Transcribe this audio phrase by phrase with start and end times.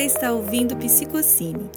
[0.00, 1.68] Você está ouvindo Psicocine,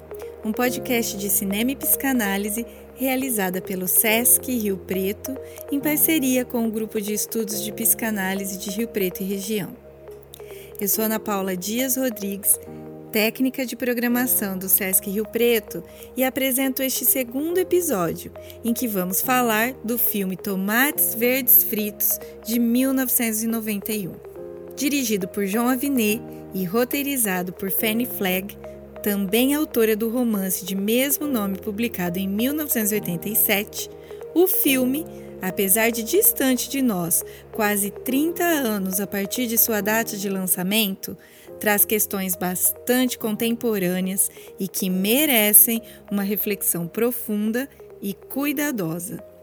[0.42, 2.64] um podcast de cinema e psicanálise
[2.94, 5.36] realizada pelo SESC Rio Preto
[5.70, 9.76] em parceria com o Grupo de Estudos de Psicanálise de Rio Preto e Região.
[10.80, 12.58] Eu sou Ana Paula Dias Rodrigues,
[13.12, 15.84] técnica de programação do SESC Rio Preto,
[16.16, 18.32] e apresento este segundo episódio,
[18.64, 24.33] em que vamos falar do filme Tomates Verdes Fritos de 1991.
[24.76, 26.20] Dirigido por João Avinet
[26.52, 28.56] e roteirizado por Fanny Flagg,
[29.02, 33.88] também autora do romance de mesmo nome publicado em 1987,
[34.34, 35.04] o filme,
[35.40, 41.16] apesar de distante de nós, quase 30 anos a partir de sua data de lançamento,
[41.60, 45.80] traz questões bastante contemporâneas e que merecem
[46.10, 47.68] uma reflexão profunda
[48.02, 49.33] e cuidadosa.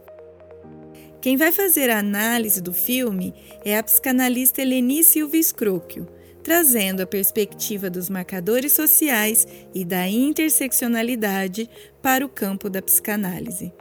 [1.22, 3.32] Quem vai fazer a análise do filme
[3.64, 6.08] é a psicanalista Eleni Silva Scrocchio,
[6.44, 11.70] trazendo a perspectiva dos marcadores sociais e da interseccionalidade
[12.02, 13.72] para o campo da psicanálise.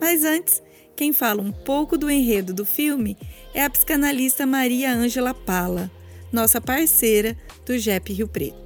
[0.00, 0.60] Mas antes,
[0.96, 3.16] quem fala um pouco do enredo do filme
[3.54, 5.88] é a psicanalista Maria Ângela Pala,
[6.32, 8.65] nossa parceira do JEP Rio Preto.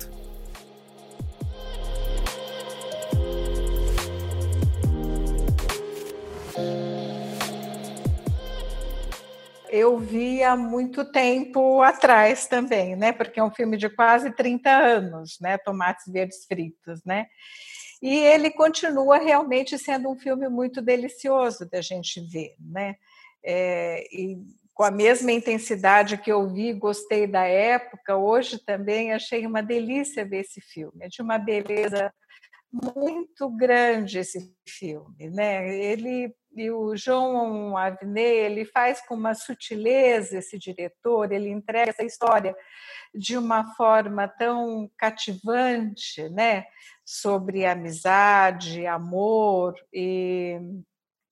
[9.70, 13.12] Eu vi há muito tempo atrás também, né?
[13.12, 15.56] Porque é um filme de quase 30 anos, né?
[15.58, 17.26] Tomates Verdes Fritos, né?
[18.02, 22.96] E ele continua realmente sendo um filme muito delicioso da gente ver, né?
[23.44, 24.38] É, e
[24.74, 30.24] com a mesma intensidade que eu vi, gostei da época, hoje também achei uma delícia
[30.24, 31.04] ver esse filme.
[31.04, 32.12] É de uma beleza
[32.72, 35.76] muito grande esse filme, né?
[35.76, 42.04] Ele e o João Avenel, ele faz com uma sutileza esse diretor, ele entrega essa
[42.04, 42.56] história
[43.14, 46.64] de uma forma tão cativante, né?
[47.04, 50.58] Sobre amizade, amor e,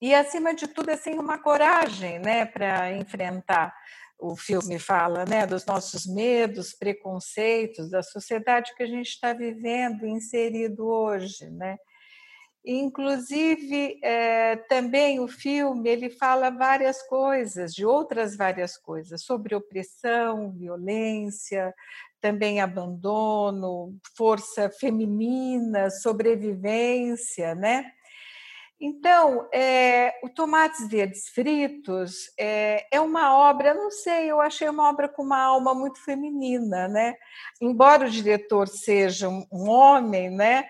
[0.01, 2.47] e acima de tudo assim uma coragem, né?
[2.47, 3.75] Para enfrentar
[4.19, 5.47] o filme fala, né?
[5.47, 11.77] Dos nossos medos, preconceitos, da sociedade que a gente está vivendo, inserido hoje, né?
[12.65, 20.53] Inclusive, é, também o filme ele fala várias coisas, de outras várias coisas, sobre opressão,
[20.53, 21.73] violência,
[22.21, 27.93] também abandono, força feminina, sobrevivência, né?
[28.81, 34.89] Então, é, o Tomates Verdes Fritos é, é, uma obra, não sei, eu achei uma
[34.89, 37.15] obra com uma alma muito feminina, né?
[37.61, 40.69] Embora o diretor seja um, homem, né?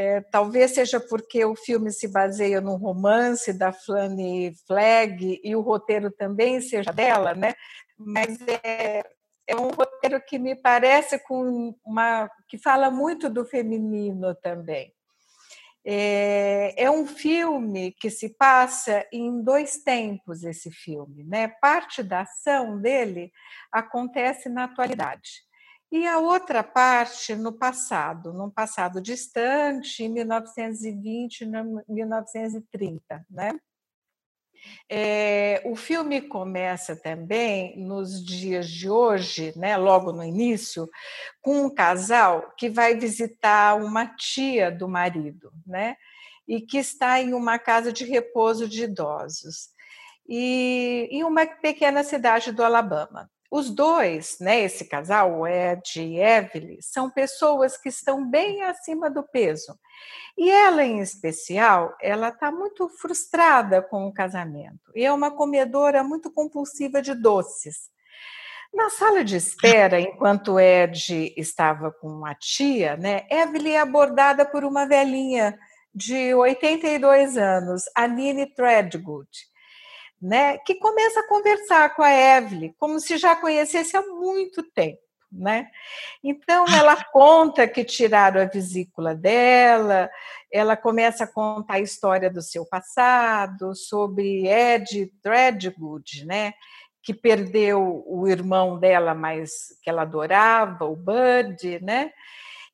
[0.00, 5.60] É, talvez seja porque o filme se baseia num romance da Flanny Flagg e o
[5.60, 7.52] roteiro também seja dela, né?
[7.98, 9.02] Mas é,
[9.44, 14.94] é um roteiro que me parece com uma que fala muito do feminino também.
[15.84, 21.24] É, é, um filme que se passa em dois tempos, esse filme.
[21.24, 21.48] Né?
[21.60, 23.32] Parte da ação dele
[23.72, 25.47] acontece na atualidade.
[25.90, 31.46] E a outra parte no passado, num passado distante, em 1920,
[31.88, 33.26] 1930.
[33.30, 33.58] Né?
[34.90, 40.88] É, o filme começa também nos dias de hoje, né, logo no início,
[41.40, 45.96] com um casal que vai visitar uma tia do marido, né,
[46.46, 49.68] e que está em uma casa de repouso de idosos,
[50.28, 53.30] e em uma pequena cidade do Alabama.
[53.50, 59.10] Os dois, né, esse casal, o Ed e Evelyn, são pessoas que estão bem acima
[59.10, 59.78] do peso.
[60.36, 64.92] E ela, em especial, ela está muito frustrada com o casamento.
[64.94, 67.88] E é uma comedora muito compulsiva de doces.
[68.72, 74.62] Na sala de espera, enquanto Ed estava com a tia, né, Evelyn é abordada por
[74.62, 75.58] uma velhinha
[75.94, 79.28] de 82 anos, a Nini Threadgood
[80.20, 84.98] né, que começa a conversar com a Evelyn, como se já conhecesse há muito tempo.
[85.30, 85.68] Né?
[86.24, 90.10] Então, ela conta que tiraram a vesícula dela,
[90.50, 96.54] ela começa a contar a história do seu passado, sobre Ed Threadgood, né?
[97.08, 102.12] que perdeu o irmão dela, mas que ela adorava, o Bud, né?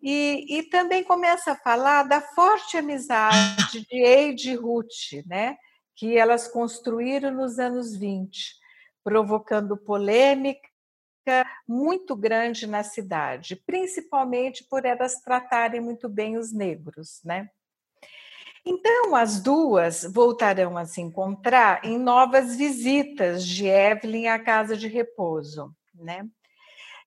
[0.03, 5.57] E, e também começa a falar da forte amizade de Eide e Ruth, né?
[5.95, 8.55] Que elas construíram nos anos 20,
[9.03, 10.61] provocando polêmica
[11.67, 17.49] muito grande na cidade, principalmente por elas tratarem muito bem os negros, né?
[18.67, 24.89] Então, as duas voltarão a se encontrar em novas visitas de Evelyn à casa de
[24.89, 26.27] repouso, né?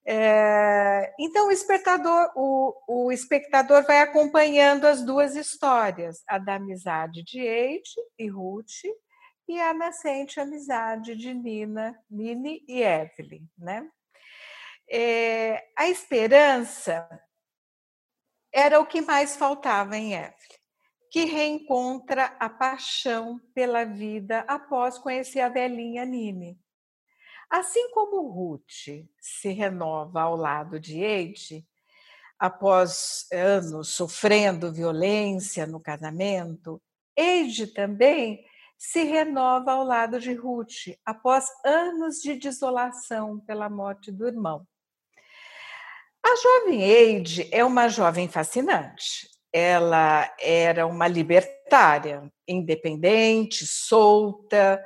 [0.09, 7.21] É, então, o espectador, o, o espectador vai acompanhando as duas histórias, a da amizade
[7.23, 8.85] de Eide e Ruth
[9.49, 13.45] e a nascente amizade de Nina, Nini e Evelyn.
[13.57, 13.85] Né?
[14.89, 17.05] É, a esperança
[18.53, 20.57] era o que mais faltava em Evelyn,
[21.11, 26.57] que reencontra a paixão pela vida após conhecer a velhinha Nini.
[27.49, 31.65] Assim como Ruth se renova ao lado de Eide,
[32.37, 36.81] após anos sofrendo violência no casamento,
[37.15, 38.45] Eide também
[38.77, 44.67] se renova ao lado de Ruth, após anos de desolação pela morte do irmão.
[46.23, 54.83] A jovem Eide é uma jovem fascinante ela era uma libertária, independente, solta,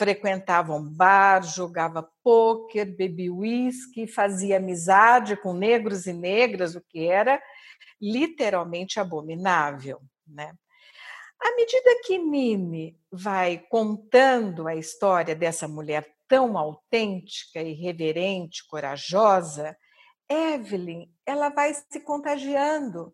[0.00, 7.06] frequentava um bar, jogava pôquer, bebia uísque, fazia amizade com negros e negras, o que
[7.06, 7.38] era
[8.00, 10.00] literalmente abominável.
[10.26, 10.54] Né?
[11.38, 19.76] À medida que Nini vai contando a história dessa mulher tão autêntica, irreverente, corajosa,
[20.26, 23.12] Evelyn ela vai se contagiando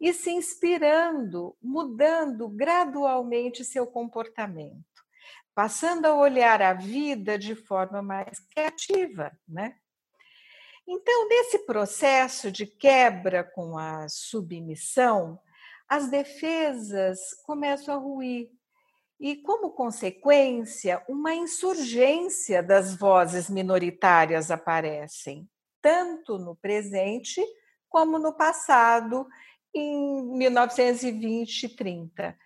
[0.00, 5.02] e se inspirando, mudando gradualmente seu comportamento,
[5.54, 9.76] passando a olhar a vida de forma mais criativa, né?
[10.86, 15.38] Então, nesse processo de quebra com a submissão,
[15.88, 18.50] as defesas começam a ruir
[19.20, 25.48] e, como consequência, uma insurgência das vozes minoritárias aparecem,
[25.82, 27.44] tanto no presente
[27.88, 29.26] como no passado
[29.74, 32.38] em 1920 e 30,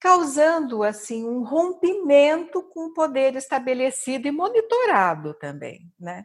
[0.00, 6.24] causando assim um rompimento com o poder estabelecido e monitorado também, né?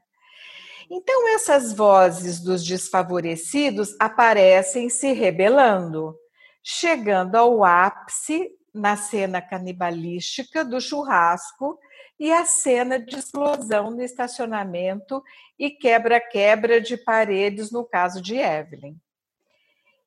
[0.90, 6.16] Então essas vozes dos desfavorecidos aparecem se rebelando,
[6.62, 11.80] chegando ao ápice na cena canibalística do churrasco
[12.20, 15.24] e a cena de explosão no estacionamento
[15.58, 18.96] e quebra-quebra de paredes no caso de Evelyn.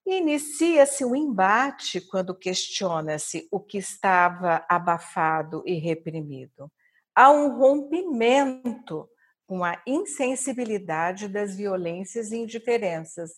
[0.07, 6.71] Inicia-se um embate quando questiona-se o que estava abafado e reprimido.
[7.15, 9.09] Há um rompimento
[9.47, 13.31] com a insensibilidade das violências e indiferenças.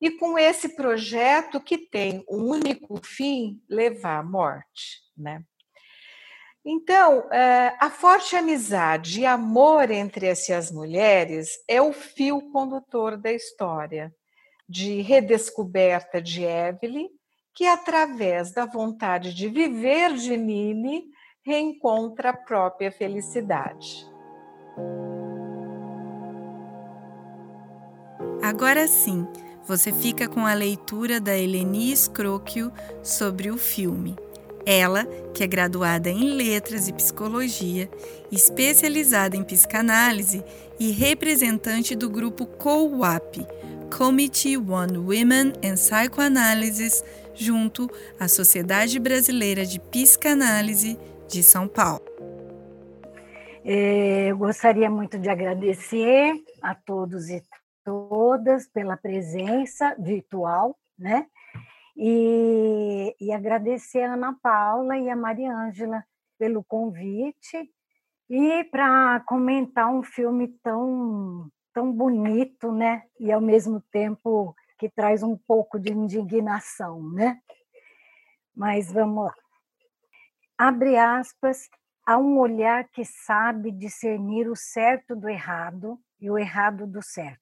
[0.00, 5.42] E com esse projeto que tem o um único fim levar à morte, né?
[6.64, 13.32] Então, eh, a forte amizade e amor entre essas mulheres é o fio condutor da
[13.32, 14.14] história
[14.68, 17.08] de redescoberta de Evelyn,
[17.54, 21.04] que, através da vontade de viver de Nini,
[21.44, 24.06] reencontra a própria felicidade.
[28.42, 29.26] Agora sim,
[29.66, 32.72] você fica com a leitura da Eleni Scrocchio
[33.02, 34.16] sobre o filme.
[34.64, 37.90] Ela, que é graduada em Letras e Psicologia,
[38.30, 40.44] especializada em psicanálise
[40.78, 43.46] e representante do grupo COWAP,
[43.96, 47.02] Committee on Women and Psychoanalysis,
[47.34, 47.88] junto
[48.18, 52.04] à Sociedade Brasileira de Psicanálise de São Paulo.
[53.64, 57.42] É, eu gostaria muito de agradecer a todos e
[57.84, 61.26] todas pela presença virtual, né?
[61.96, 66.04] E, e agradecer a Ana Paula e a Maria Ângela
[66.38, 67.68] pelo convite
[68.30, 73.04] e para comentar um filme tão tão bonito, né?
[73.20, 77.40] E ao mesmo tempo que traz um pouco de indignação, né?
[78.52, 79.34] Mas vamos lá.
[80.58, 81.70] Abre aspas,
[82.04, 87.38] há um olhar que sabe discernir o certo do errado e o errado do certo.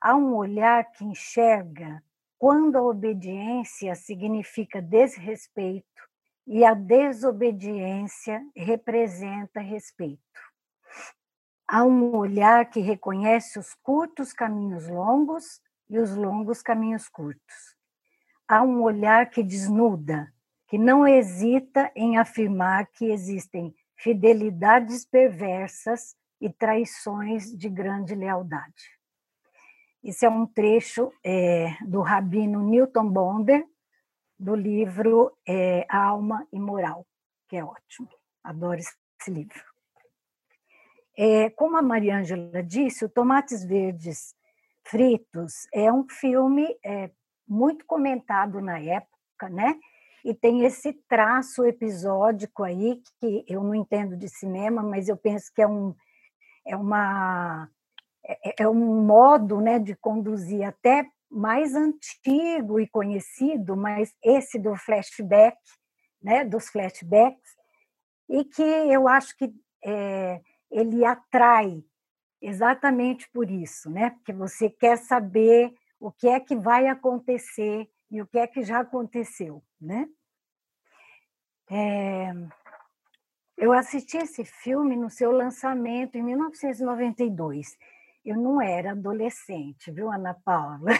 [0.00, 2.00] Há um olhar que enxerga
[2.38, 5.84] quando a obediência significa desrespeito
[6.46, 10.51] e a desobediência representa respeito.
[11.74, 17.74] Há um olhar que reconhece os curtos caminhos longos e os longos caminhos curtos.
[18.46, 20.30] Há um olhar que desnuda,
[20.68, 28.98] que não hesita em afirmar que existem fidelidades perversas e traições de grande lealdade.
[30.04, 33.64] Esse é um trecho é, do rabino Newton Bonder,
[34.38, 37.06] do livro é, Alma e Moral,
[37.48, 38.10] que é ótimo,
[38.44, 39.71] adoro esse livro.
[41.16, 44.34] É, como a Mariângela disse, o Tomates Verdes
[44.84, 47.10] Fritos é um filme é,
[47.46, 49.78] muito comentado na época, né?
[50.24, 55.52] E tem esse traço episódico aí, que eu não entendo de cinema, mas eu penso
[55.54, 55.94] que é, um,
[56.66, 57.68] é uma
[58.24, 64.76] é, é um modo né, de conduzir até mais antigo e conhecido, mas esse do
[64.76, 65.56] flashback,
[66.22, 67.50] né, dos flashbacks,
[68.28, 69.52] e que eu acho que
[69.84, 70.40] é,
[70.72, 71.84] ele atrai
[72.40, 74.10] exatamente por isso, né?
[74.10, 78.62] Porque você quer saber o que é que vai acontecer e o que é que
[78.62, 80.08] já aconteceu, né?
[81.70, 82.32] É,
[83.56, 87.76] eu assisti esse filme no seu lançamento em 1992.
[88.24, 90.90] Eu não era adolescente, viu, Ana Paula?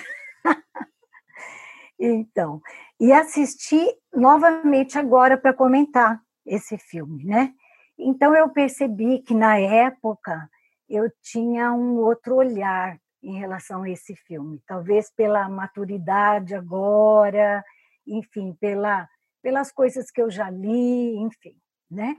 [1.98, 2.60] então,
[3.00, 7.54] e assisti novamente agora para comentar esse filme, né?
[8.04, 10.50] Então eu percebi que na época
[10.88, 17.64] eu tinha um outro olhar em relação a esse filme, talvez pela maturidade agora,
[18.04, 19.08] enfim, pela,
[19.40, 21.56] pelas coisas que eu já li, enfim,
[21.88, 22.16] né?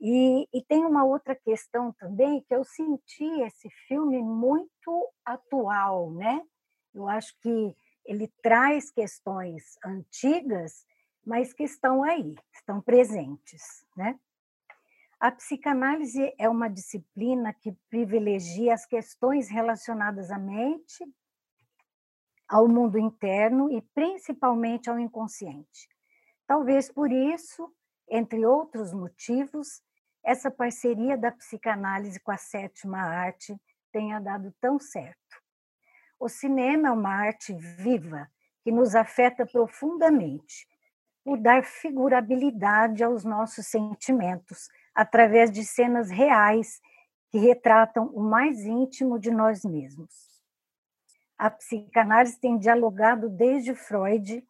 [0.00, 6.42] E, e, tem uma outra questão também que eu senti esse filme muito atual, né?
[6.92, 10.84] Eu acho que ele traz questões antigas,
[11.24, 13.62] mas que estão aí, estão presentes,
[13.96, 14.18] né?
[15.22, 21.06] A psicanálise é uma disciplina que privilegia as questões relacionadas à mente,
[22.48, 25.88] ao mundo interno e principalmente ao inconsciente.
[26.44, 27.72] Talvez por isso,
[28.10, 29.80] entre outros motivos,
[30.24, 33.54] essa parceria da psicanálise com a sétima arte
[33.92, 35.40] tenha dado tão certo.
[36.18, 38.28] O cinema é uma arte viva
[38.64, 40.66] que nos afeta profundamente,
[41.22, 46.80] por dar figurabilidade aos nossos sentimentos através de cenas reais
[47.30, 50.10] que retratam o mais íntimo de nós mesmos.
[51.38, 54.44] A psicanálise tem dialogado desde Freud,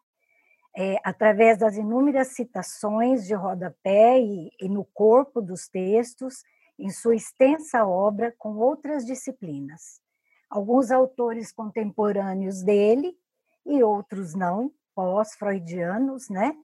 [0.75, 6.43] é, através das inúmeras citações de rodapé e, e no corpo dos textos,
[6.77, 10.01] em sua extensa obra com outras disciplinas.
[10.49, 13.17] Alguns autores contemporâneos dele
[13.65, 16.55] e outros não, pós-freudianos, né?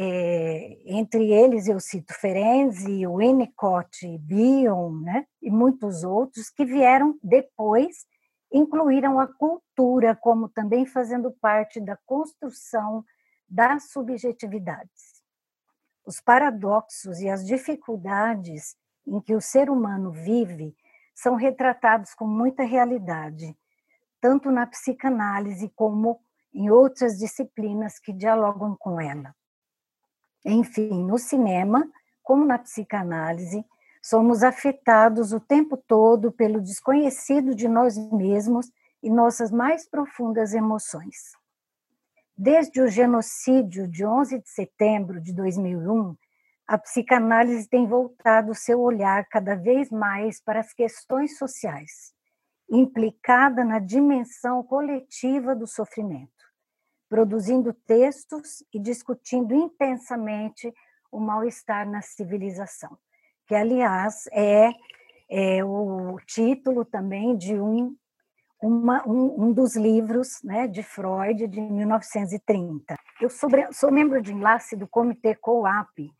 [0.00, 8.06] É, entre eles eu cito Ferenczi, Winnicott, Bion, né, e muitos outros que vieram depois,
[8.52, 13.04] incluíram a cultura como também fazendo parte da construção
[13.48, 15.20] das subjetividades.
[16.06, 20.76] Os paradoxos e as dificuldades em que o ser humano vive
[21.12, 23.52] são retratados com muita realidade,
[24.20, 26.20] tanto na psicanálise como
[26.54, 29.34] em outras disciplinas que dialogam com ela.
[30.44, 31.88] Enfim, no cinema,
[32.22, 33.64] como na psicanálise,
[34.02, 38.70] somos afetados o tempo todo pelo desconhecido de nós mesmos
[39.02, 41.32] e nossas mais profundas emoções.
[42.36, 46.16] Desde o genocídio de 11 de setembro de 2001,
[46.66, 52.12] a psicanálise tem voltado seu olhar cada vez mais para as questões sociais,
[52.70, 56.37] implicada na dimensão coletiva do sofrimento
[57.08, 60.72] produzindo textos e discutindo intensamente
[61.10, 62.98] o mal-estar na civilização,
[63.46, 64.70] que, aliás, é,
[65.30, 67.96] é o título também de um,
[68.62, 72.94] uma, um, um, dos livros né, de Freud, de 1930.
[73.20, 76.10] Eu sou, sou membro de enlace do Comitê COAP,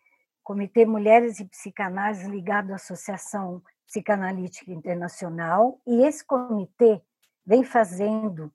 [0.42, 7.00] Comitê Mulheres e Psicanálise, ligado à Associação Psicanalítica Internacional, e esse comitê
[7.44, 8.52] vem fazendo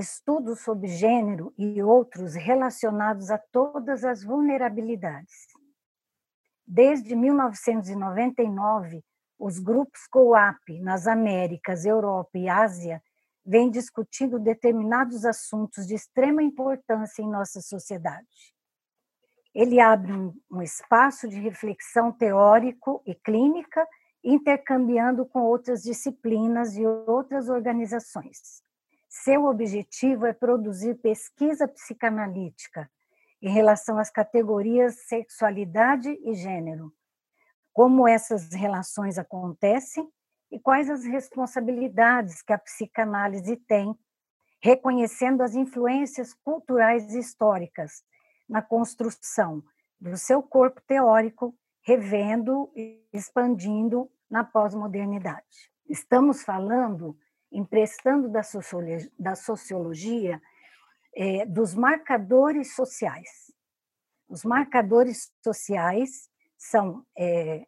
[0.00, 5.46] estudos sobre gênero e outros relacionados a todas as vulnerabilidades.
[6.66, 9.04] Desde 1999,
[9.38, 13.02] os grupos COAP nas Américas, Europa e Ásia
[13.44, 18.54] vêm discutindo determinados assuntos de extrema importância em nossa sociedade.
[19.54, 23.86] Ele abre um, um espaço de reflexão teórico e clínica,
[24.22, 28.62] intercambiando com outras disciplinas e outras organizações
[29.10, 32.88] seu objetivo é produzir pesquisa psicanalítica
[33.42, 36.92] em relação às categorias sexualidade e gênero,
[37.72, 40.08] como essas relações acontecem
[40.52, 43.98] e quais as responsabilidades que a psicanálise tem,
[44.62, 48.04] reconhecendo as influências culturais e históricas
[48.48, 49.60] na construção
[50.00, 51.52] do seu corpo teórico,
[51.82, 55.70] revendo e expandindo na pós-modernidade.
[55.88, 57.18] Estamos falando
[57.52, 60.40] emprestando da sociologia,
[61.14, 63.52] é, dos marcadores sociais.
[64.28, 67.66] Os marcadores sociais são é,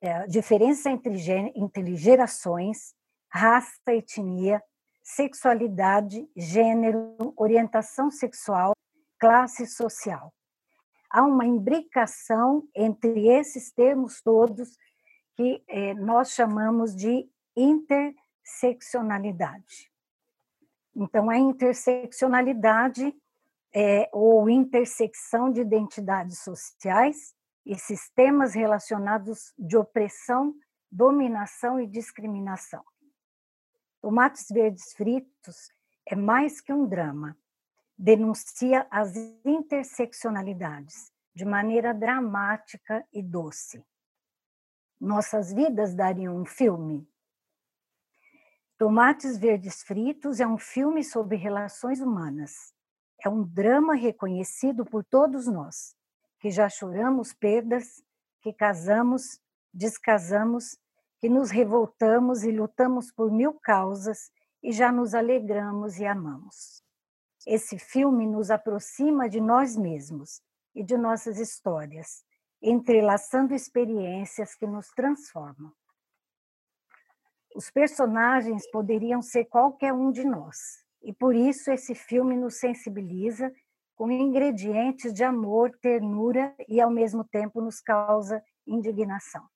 [0.00, 1.14] é, diferença entre,
[1.54, 2.94] entre gerações,
[3.28, 4.62] raça, etnia,
[5.02, 8.72] sexualidade, gênero, orientação sexual,
[9.18, 10.32] classe social.
[11.10, 14.76] Há uma imbricação entre esses termos todos
[15.36, 18.14] que é, nós chamamos de inter
[18.44, 19.90] interseccionalidade.
[20.94, 23.14] Então, a interseccionalidade
[23.74, 27.34] é, ou intersecção de identidades sociais
[27.66, 30.54] e sistemas relacionados de opressão,
[30.92, 32.84] dominação e discriminação.
[34.00, 35.72] Tomates verdes fritos
[36.06, 37.36] é mais que um drama.
[37.96, 43.84] Denuncia as interseccionalidades de maneira dramática e doce.
[45.00, 47.08] Nossas vidas dariam um filme.
[48.76, 52.74] Tomates Verdes Fritos é um filme sobre relações humanas.
[53.24, 55.94] É um drama reconhecido por todos nós,
[56.40, 58.02] que já choramos perdas,
[58.42, 59.40] que casamos,
[59.72, 60.76] descasamos,
[61.20, 66.82] que nos revoltamos e lutamos por mil causas e já nos alegramos e amamos.
[67.46, 70.42] Esse filme nos aproxima de nós mesmos
[70.74, 72.24] e de nossas histórias,
[72.60, 75.72] entrelaçando experiências que nos transformam.
[77.54, 83.52] Os personagens poderiam ser qualquer um de nós, e por isso esse filme nos sensibiliza
[83.94, 89.46] com ingredientes de amor, ternura e ao mesmo tempo nos causa indignação.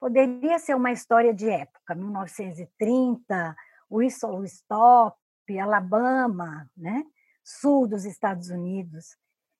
[0.00, 3.54] Poderia ser uma história de época, 1930,
[3.90, 5.18] Whistle Stop,
[5.60, 7.04] Alabama, né?
[7.44, 9.16] sul dos Estados Unidos,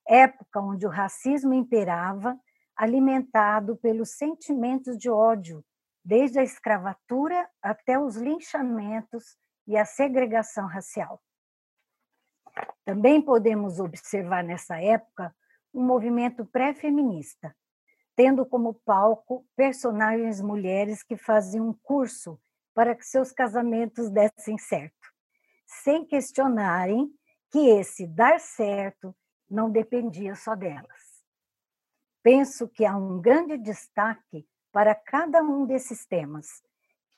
[0.07, 2.39] época onde o racismo imperava,
[2.75, 5.63] alimentado pelos sentimentos de ódio,
[6.09, 9.37] desde a escravatura até os linchamentos
[9.67, 11.23] e a segregação racial.
[12.83, 15.37] Também podemos observar nessa época
[15.73, 17.55] um movimento pré-feminista,
[18.17, 22.41] tendo como palco personagens mulheres que faziam um curso
[22.73, 25.13] para que seus casamentos dessem certo,
[25.67, 27.13] sem questionarem
[27.51, 29.15] que esse dar certo
[29.47, 31.23] não dependia só delas.
[32.23, 36.63] Penso que há um grande destaque para cada um desses temas,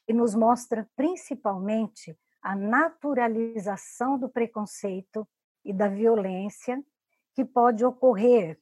[0.07, 5.29] que nos mostra principalmente a naturalização do preconceito
[5.63, 6.83] e da violência
[7.35, 8.59] que pode ocorrer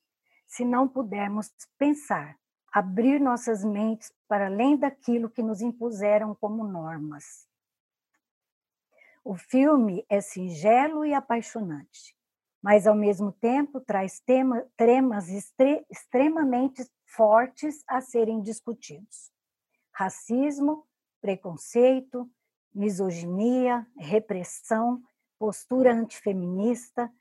[0.49, 2.37] se não pudermos pensar,
[2.73, 7.47] abrir nossas mentes para além daquilo que nos impuseram como normas.
[9.25, 12.19] O filme é singelo e apaixonante
[12.63, 19.31] mas ao mesmo tempo traz tema, temas extre, extremamente fortes a serem discutidos:
[19.93, 20.87] racismo,
[21.21, 22.31] preconceito,
[22.75, 25.03] misoginia, repressão,
[25.39, 27.13] postura antifeminista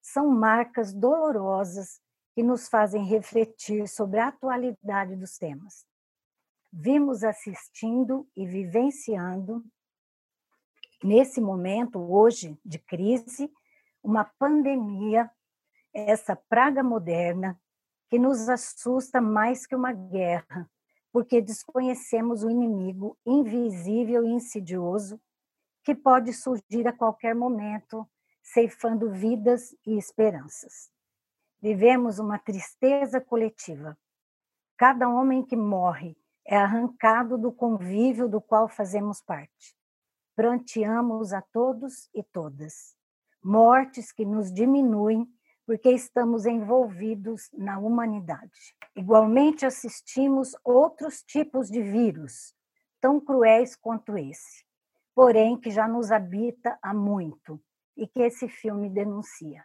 [0.00, 2.00] são marcas dolorosas
[2.34, 5.86] que nos fazem refletir sobre a atualidade dos temas.
[6.72, 9.64] Vimos assistindo e vivenciando,
[11.02, 13.52] nesse momento, hoje, de crise,
[14.02, 15.30] uma pandemia,
[15.92, 17.58] essa praga moderna,
[18.14, 20.70] que nos assusta mais que uma guerra,
[21.10, 25.20] porque desconhecemos o inimigo invisível e insidioso
[25.82, 28.08] que pode surgir a qualquer momento,
[28.40, 30.92] ceifando vidas e esperanças.
[31.60, 33.98] Vivemos uma tristeza coletiva.
[34.76, 39.76] Cada homem que morre é arrancado do convívio do qual fazemos parte.
[40.36, 42.94] Pranteamos a todos e todas
[43.42, 45.28] mortes que nos diminuem
[45.66, 48.76] porque estamos envolvidos na humanidade.
[48.94, 52.54] Igualmente assistimos outros tipos de vírus,
[53.00, 54.64] tão cruéis quanto esse,
[55.14, 57.60] porém que já nos habita há muito
[57.96, 59.64] e que esse filme denuncia.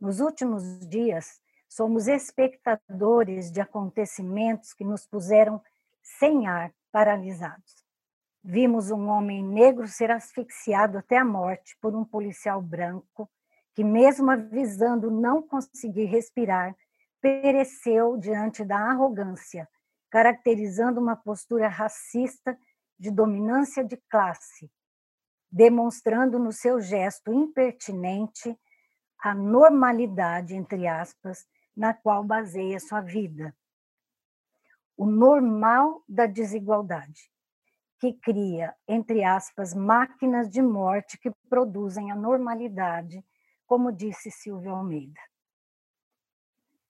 [0.00, 5.62] Nos últimos dias, somos espectadores de acontecimentos que nos puseram
[6.02, 7.84] sem ar, paralisados.
[8.42, 13.30] Vimos um homem negro ser asfixiado até a morte por um policial branco,
[13.80, 16.76] que, mesmo avisando não conseguir respirar,
[17.18, 19.66] pereceu diante da arrogância,
[20.10, 22.58] caracterizando uma postura racista
[22.98, 24.70] de dominância de classe,
[25.50, 28.54] demonstrando no seu gesto impertinente
[29.18, 33.56] a normalidade, entre aspas, na qual baseia sua vida.
[34.94, 37.32] O normal da desigualdade
[37.98, 43.24] que cria, entre aspas, máquinas de morte que produzem a normalidade,
[43.70, 45.20] como disse Silvio Almeida.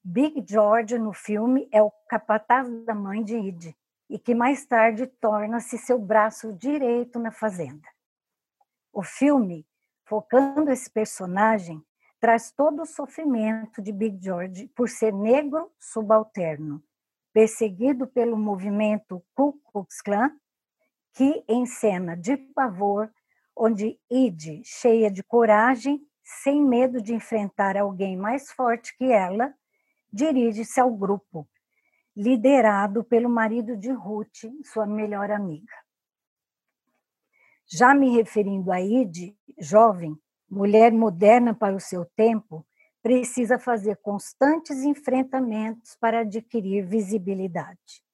[0.02, 3.76] Big George, no filme, é o capataz da mãe de Id,
[4.08, 7.86] e que mais tarde torna-se seu braço direito na fazenda.
[8.90, 9.68] O filme,
[10.06, 11.84] focando esse personagem,
[12.18, 16.82] traz todo o sofrimento de Big George por ser negro subalterno,
[17.30, 20.34] perseguido pelo movimento Ku Klux Klan
[21.12, 23.12] que encena de pavor,
[23.54, 26.09] onde Ide, cheia de coragem,
[26.42, 29.52] sem medo de enfrentar alguém mais forte que ela,
[30.12, 31.48] dirige-se ao grupo,
[32.16, 35.72] liderado pelo marido de Ruth, sua melhor amiga.
[37.66, 40.16] Já me referindo a Ide, jovem,
[40.48, 42.66] mulher moderna para o seu tempo,
[43.02, 48.04] precisa fazer constantes enfrentamentos para adquirir visibilidade.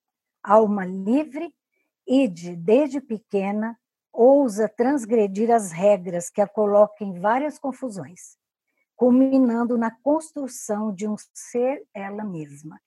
[0.42, 1.54] Alma livre,
[2.06, 3.78] Ide, desde pequena,
[4.16, 8.38] ousa transgredir as regras que a colocam em várias confusões,
[8.96, 12.80] culminando na construção de um ser ela mesma.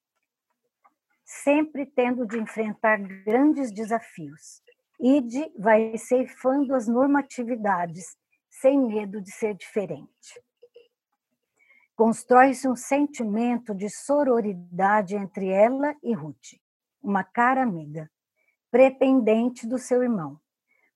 [1.23, 4.61] Sempre tendo de enfrentar grandes desafios,
[4.99, 8.17] Ide vai ceifando as normatividades,
[8.49, 10.43] sem medo de ser diferente.
[11.95, 16.59] Constrói-se um sentimento de sororidade entre ela e Ruth,
[17.01, 18.11] uma cara amiga,
[18.69, 20.39] pretendente do seu irmão,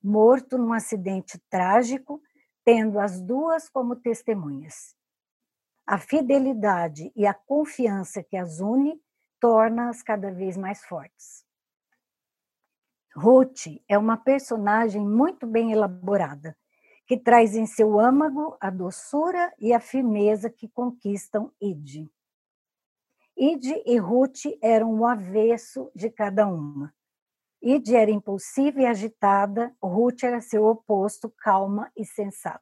[0.04, 2.22] morto num acidente trágico,
[2.66, 4.96] tendo as duas como testemunhas.
[5.88, 9.02] A fidelidade e a confiança que as une
[9.40, 11.46] torna-as cada vez mais fortes.
[13.16, 16.58] Ruth é uma personagem muito bem elaborada,
[17.06, 22.10] que traz em seu âmago a doçura e a firmeza que conquistam Ide.
[23.36, 26.94] Ide e Ruth eram o avesso de cada uma.
[27.64, 32.62] Ide era impulsiva e agitada, Ruth era seu oposto, calma e sensata.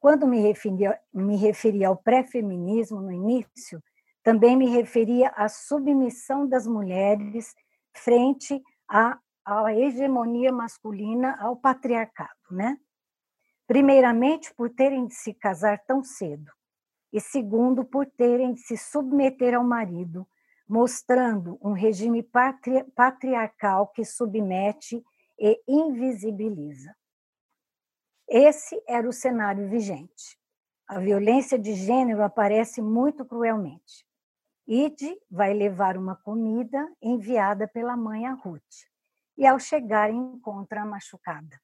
[0.00, 3.82] Quando me referia, me referia ao pré-feminismo no início,
[4.22, 7.54] também me referia à submissão das mulheres
[7.92, 12.78] frente à, à hegemonia masculina, ao patriarcado, né?
[13.66, 16.50] Primeiramente, por terem de se casar tão cedo,
[17.12, 20.26] e segundo, por terem de se submeter ao marido,
[20.68, 25.02] mostrando um regime patri patriarcal que submete
[25.38, 26.94] e invisibiliza.
[28.28, 30.38] Esse era o cenário vigente.
[30.86, 34.06] A violência de gênero aparece muito cruelmente.
[34.66, 38.86] Ide vai levar uma comida enviada pela mãe a Ruth,
[39.36, 41.60] e ao chegar encontra a machucada.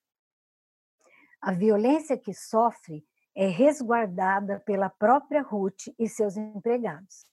[1.40, 7.24] A violência que sofre é resguardada pela própria Ruth e seus empregados.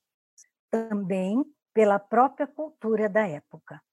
[0.69, 1.43] Também
[1.75, 3.83] pela própria cultura da época,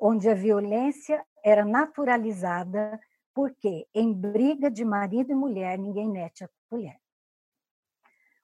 [0.00, 3.00] onde a violência era naturalizada
[3.34, 6.96] porque em briga de marido e mulher ninguém mete a colher.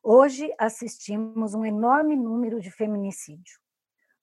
[0.03, 3.61] Hoje assistimos um enorme número de feminicídio.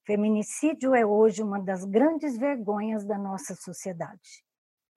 [0.03, 4.43] Feminicídio é hoje uma das grandes vergonhas da nossa sociedade.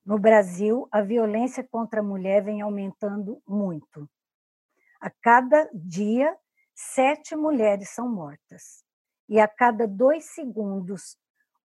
[0.05, 4.11] No Brasil, a violência contra a mulher vem aumentando muito.
[5.01, 6.37] A cada dia,
[6.75, 8.88] sete mulheres são mortas
[9.29, 11.17] e a cada dois segundos,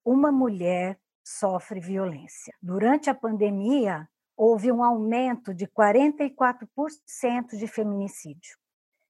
[0.04, 2.54] uma mulher sofre violência.
[2.62, 8.58] Durante a pandemia, houve um aumento de 44% de feminicídio.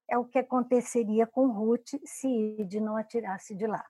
[0.10, 2.28] É o que aconteceria com Ruth se
[2.60, 3.84] Ide não atirasse de lá.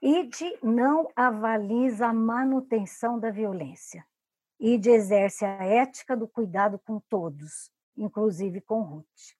[0.00, 4.06] Ide não avaliza a manutenção da violência.
[4.58, 9.36] Ide exerce a ética do cuidado com todos, inclusive com Ruth.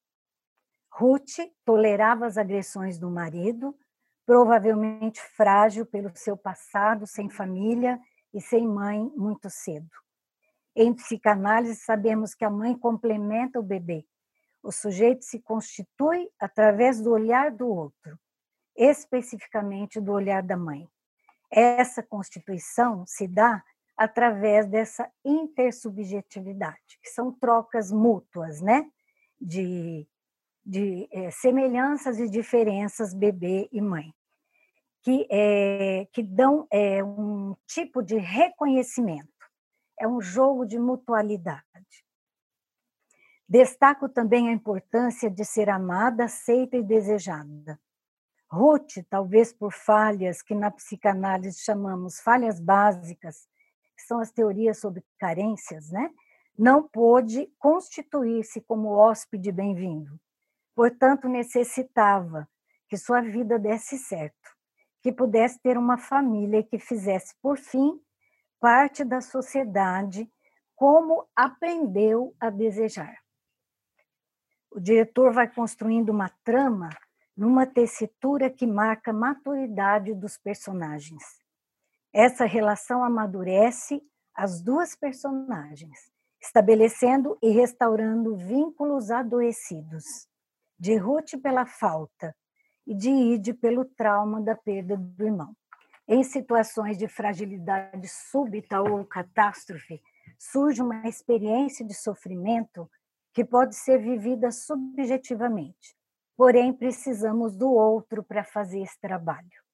[0.90, 3.74] Ruth tolerava as agressões do marido,
[4.26, 7.98] provavelmente frágil pelo seu passado, sem família
[8.34, 9.88] e sem mãe muito cedo.
[10.74, 14.04] Em psicanálise, sabemos que a mãe complementa o bebê.
[14.62, 18.18] O sujeito se constitui através do olhar do outro,
[18.76, 20.88] especificamente do olhar da mãe.
[21.50, 23.62] Essa constituição se dá
[23.96, 28.90] através dessa intersubjetividade, que são trocas mútuas, né?
[29.40, 30.06] De
[30.66, 34.12] de é, semelhanças e diferenças bebê e mãe,
[35.06, 39.28] que, é, que dão é, um tipo de reconhecimento,
[40.00, 41.62] é um jogo de mutualidade.
[43.48, 47.78] Destaco também a importância de ser amada, aceita e desejada.
[48.50, 53.46] Ruth, talvez por falhas que na psicanálise chamamos falhas básicas,
[53.96, 56.10] que são as teorias sobre carências, né?
[56.58, 60.18] não pôde constituir-se como hóspede bem-vindo
[60.74, 62.48] Portanto, necessitava
[62.88, 64.55] que sua vida desse certo,
[65.06, 67.96] que pudesse ter uma família que fizesse, por fim,
[68.58, 70.28] parte da sociedade
[70.74, 73.16] como aprendeu a desejar.
[74.68, 76.88] O diretor vai construindo uma trama
[77.36, 81.22] numa tessitura que marca a maturidade dos personagens.
[82.12, 84.02] Essa relação amadurece
[84.34, 86.10] as duas personagens,
[86.42, 90.02] estabelecendo e restaurando vínculos adoecidos
[90.76, 92.34] de Ruth pela falta
[92.86, 95.54] e de Ide pelo trauma da perda do irmão.
[96.06, 100.00] Em situações de fragilidade súbita ou catástrofe,
[100.38, 102.88] surge uma experiência de sofrimento
[103.32, 105.96] que pode ser vivida subjetivamente,
[106.36, 109.64] porém precisamos do outro para fazer esse trabalho.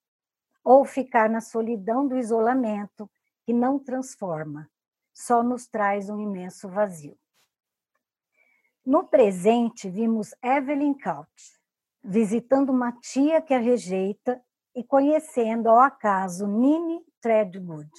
[0.65, 3.11] Ou ficar na solidão do isolamento,
[3.45, 4.71] que não transforma,
[5.13, 7.19] só nos traz um imenso vazio.
[8.85, 11.62] No presente, vimos Evelyn Couch
[12.03, 14.43] visitando uma tia que a rejeita
[14.75, 17.91] e conhecendo ao acaso Nini Threadgood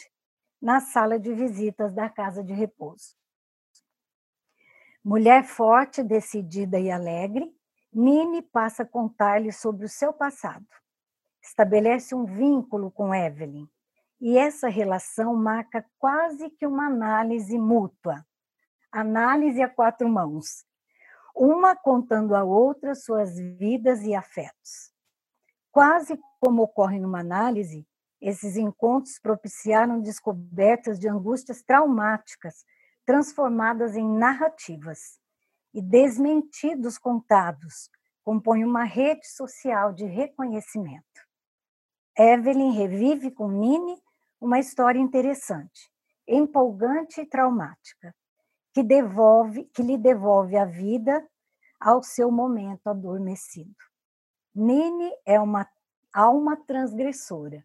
[0.61, 3.15] na sala de visitas da casa de repouso.
[5.03, 7.53] Mulher forte, decidida e alegre,
[7.91, 10.65] Nini passa a contar-lhe sobre o seu passado.
[11.41, 13.67] Estabelece um vínculo com Evelyn,
[14.21, 18.25] e essa relação marca quase que uma análise mútua,
[18.89, 20.65] análise a quatro mãos,
[21.35, 24.93] uma contando à outra suas vidas e afetos.
[25.71, 27.87] Quase como ocorre numa análise,
[28.21, 32.63] esses encontros propiciaram descobertas de angústias traumáticas
[33.05, 35.19] transformadas em narrativas
[35.73, 37.89] e desmentidos contados
[38.23, 41.03] compõem uma rede social de reconhecimento.
[42.17, 44.01] Evelyn revive com Nini
[44.39, 45.91] uma história interessante,
[46.27, 48.15] empolgante e traumática,
[48.73, 51.25] que devolve, que lhe devolve a vida
[51.79, 53.75] ao seu momento adormecido.
[54.53, 55.69] Nini é uma
[56.11, 57.63] alma transgressora.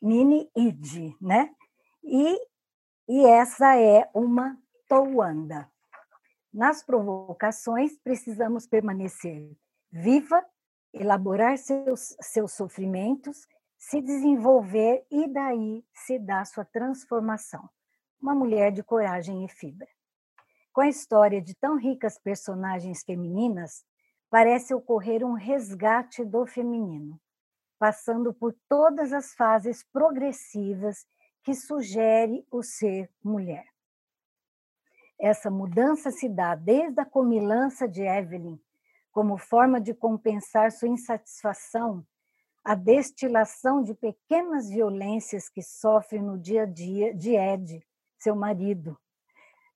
[0.00, 1.54] Nini id, né?
[2.02, 2.36] E,
[3.08, 5.70] e essa é uma Towanda.
[6.52, 9.56] Nas provocações, precisamos permanecer
[9.90, 10.44] viva,
[10.92, 13.46] elaborar seus, seus sofrimentos,
[13.78, 17.68] se desenvolver e daí se dá sua transformação
[18.22, 19.88] uma mulher de coragem e fibra.
[20.72, 23.84] Com a história de tão ricas personagens femininas,
[24.30, 27.20] parece ocorrer um resgate do feminino,
[27.78, 31.04] passando por todas as fases progressivas
[31.42, 33.66] que sugere o ser mulher.
[35.20, 38.58] Essa mudança se dá desde a comilança de Evelyn,
[39.10, 42.06] como forma de compensar sua insatisfação,
[42.64, 47.84] a destilação de pequenas violências que sofre no dia a dia de Ed,
[48.22, 48.96] seu marido.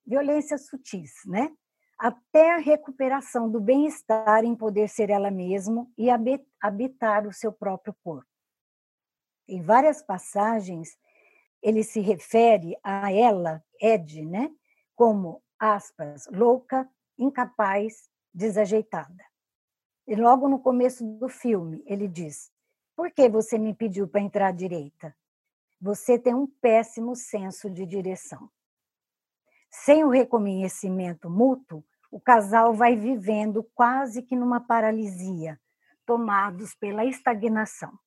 [0.05, 1.51] Violências sutis, né?
[1.99, 6.09] Até a recuperação do bem-estar em poder ser ela mesma e
[6.61, 8.29] habitar o seu próprio corpo.
[9.47, 10.97] Em várias passagens,
[11.61, 14.49] ele se refere a ela, Ed, né?
[14.95, 19.25] Como, aspas, louca, incapaz, desajeitada.
[20.07, 22.51] E logo no começo do filme, ele diz:
[22.95, 25.15] Por que você me pediu para entrar à direita?
[25.79, 28.49] Você tem um péssimo senso de direção.
[29.69, 35.59] Sem o reconhecimento mútuo, o casal vai vivendo quase que numa paralisia,
[36.05, 37.97] tomados pela estagnação.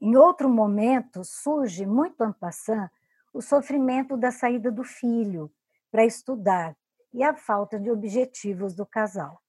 [0.00, 2.90] Em outro momento, surge, muito passant,
[3.32, 5.50] o sofrimento da saída do filho
[5.90, 6.76] para estudar
[7.12, 9.40] e a falta de objetivos do casal,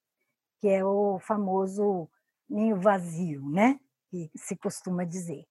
[0.59, 2.09] que é o famoso
[2.49, 3.79] ninho vazio, né?
[4.09, 5.45] Que se costuma dizer.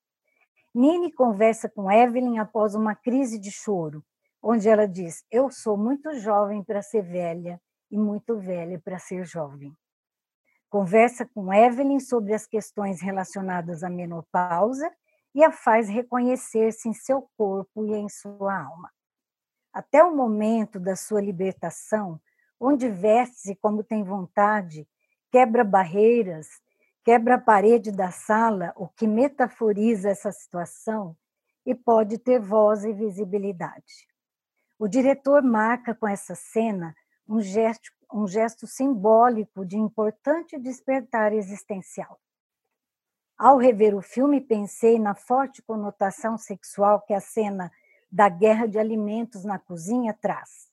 [0.74, 4.02] Nini conversa com Evelyn após uma crise de choro,
[4.42, 9.26] onde ela diz: Eu sou muito jovem para ser velha e muito velha para ser
[9.26, 9.76] jovem.
[10.70, 14.90] Conversa com Evelyn sobre as questões relacionadas à menopausa
[15.35, 18.90] e a faz reconhecer-se em seu corpo e em sua alma.
[19.74, 22.18] Até o momento da sua libertação,
[22.58, 24.88] onde veste-se como tem vontade,
[25.30, 26.48] quebra barreiras
[27.04, 31.16] quebra a parede da sala, o que metaforiza essa situação
[31.64, 34.08] e pode ter voz e visibilidade.
[34.78, 36.94] O diretor marca com essa cena
[37.28, 42.20] um gesto, um gesto simbólico de importante despertar existencial.
[43.38, 47.72] Ao rever o filme, pensei na forte conotação sexual que a cena
[48.10, 50.70] da guerra de alimentos na cozinha traz.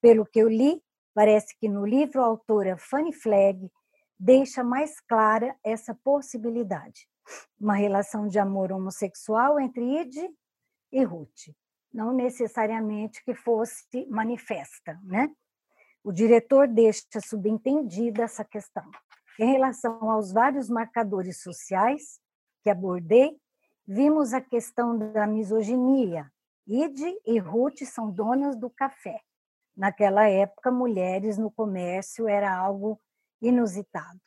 [0.00, 3.70] Pelo que eu li, parece que no livro a autora Fanny Flagg
[4.18, 7.08] deixa mais clara essa possibilidade.
[7.60, 10.16] Uma relação de amor homossexual entre Id
[10.90, 11.54] e Ruth,
[11.92, 15.30] não necessariamente que fosse manifesta, né?
[16.02, 18.88] O diretor deixa subentendida essa questão.
[19.38, 22.18] Em relação aos vários marcadores sociais
[22.62, 23.38] que abordei,
[23.86, 26.30] vimos a questão da misoginia.
[26.66, 29.20] Id e Ruth são donas do café.
[29.76, 33.00] Naquela época, mulheres no comércio era algo
[33.40, 34.20] inusitado.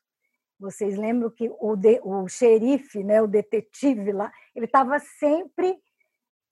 [0.59, 5.77] Vocês lembram que o, de, o xerife, né, o detetive lá, ele estava sempre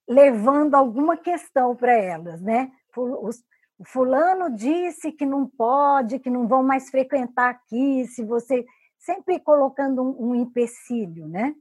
[0.08, 2.72] levando alguma questão para elas, né?
[2.98, 8.66] O fulano disse que não pode, que não vão mais frequentar aqui, se você
[8.98, 11.56] sempre colocando um, um empecilho, né?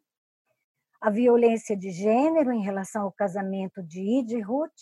[1.01, 4.73] A violência de gênero em relação ao casamento de Id e Ruth,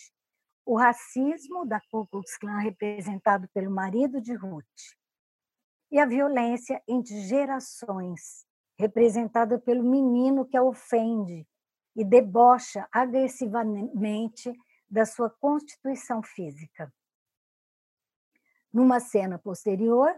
[0.64, 4.64] o racismo da Ku Klux Klan representado pelo marido de Ruth,
[5.90, 8.46] e a violência entre gerações,
[8.78, 11.46] representada pelo menino que a ofende
[11.94, 14.52] e debocha agressivamente
[14.88, 16.92] da sua constituição física.
[18.72, 20.14] Numa cena posterior,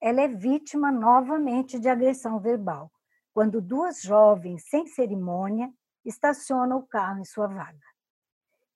[0.00, 2.90] ela é vítima novamente de agressão verbal,
[3.34, 5.72] quando duas jovens, sem cerimônia,
[6.04, 7.78] estacionam o carro em sua vaga.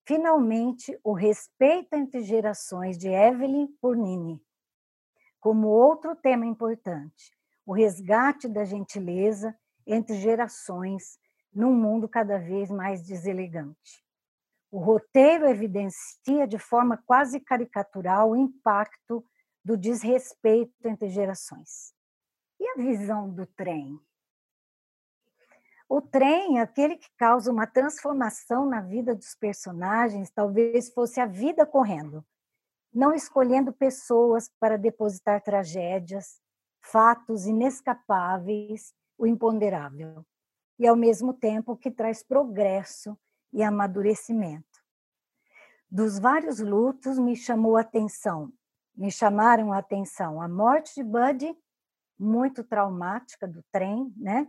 [0.05, 4.41] Finalmente, o respeito entre gerações de Evelyn por Nini.
[5.43, 9.53] Como outro tema importante, o resgate da gentileza
[9.85, 11.19] entre gerações
[11.53, 14.07] num mundo cada vez mais deselegante.
[14.71, 19.27] O roteiro evidencia de forma quase caricatural o impacto
[19.65, 21.93] do desrespeito entre gerações.
[22.61, 23.99] E a visão do trem?
[25.89, 31.67] O trem, aquele que causa uma transformação na vida dos personagens, talvez fosse a vida
[31.67, 32.25] correndo,
[32.93, 36.41] não escolhendo pessoas para depositar tragédias,
[36.81, 40.25] fatos inescapáveis, o imponderável,
[40.79, 43.17] e ao mesmo tempo que traz progresso
[43.53, 44.83] e amadurecimento.
[45.91, 48.53] Dos vários lutos me chamou a atenção,
[48.95, 51.57] me chamaram a atenção a morte de Buddy,
[52.19, 54.47] muito traumática do trem, né?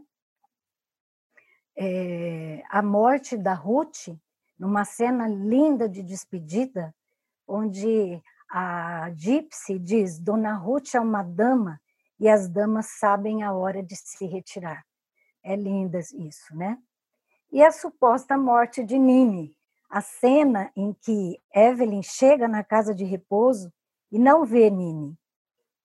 [1.75, 4.09] é, a morte da Ruth,
[4.57, 6.93] numa cena linda de despedida,
[7.47, 8.21] onde
[8.55, 11.81] a Gypsy diz: Dona Ruth é uma dama
[12.19, 14.85] e as damas sabem a hora de se retirar.
[15.43, 16.77] É linda isso, né?
[17.51, 19.57] E a suposta morte de Nini,
[19.89, 23.73] a cena em que Evelyn chega na casa de repouso
[24.11, 25.17] e não vê Nini.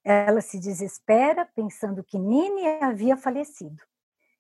[0.05, 3.83] Ela se desespera, pensando que Nini havia falecido.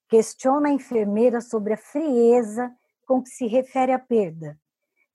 [0.06, 2.70] Questiona a enfermeira sobre a frieza
[3.06, 4.58] com que se refere à perda,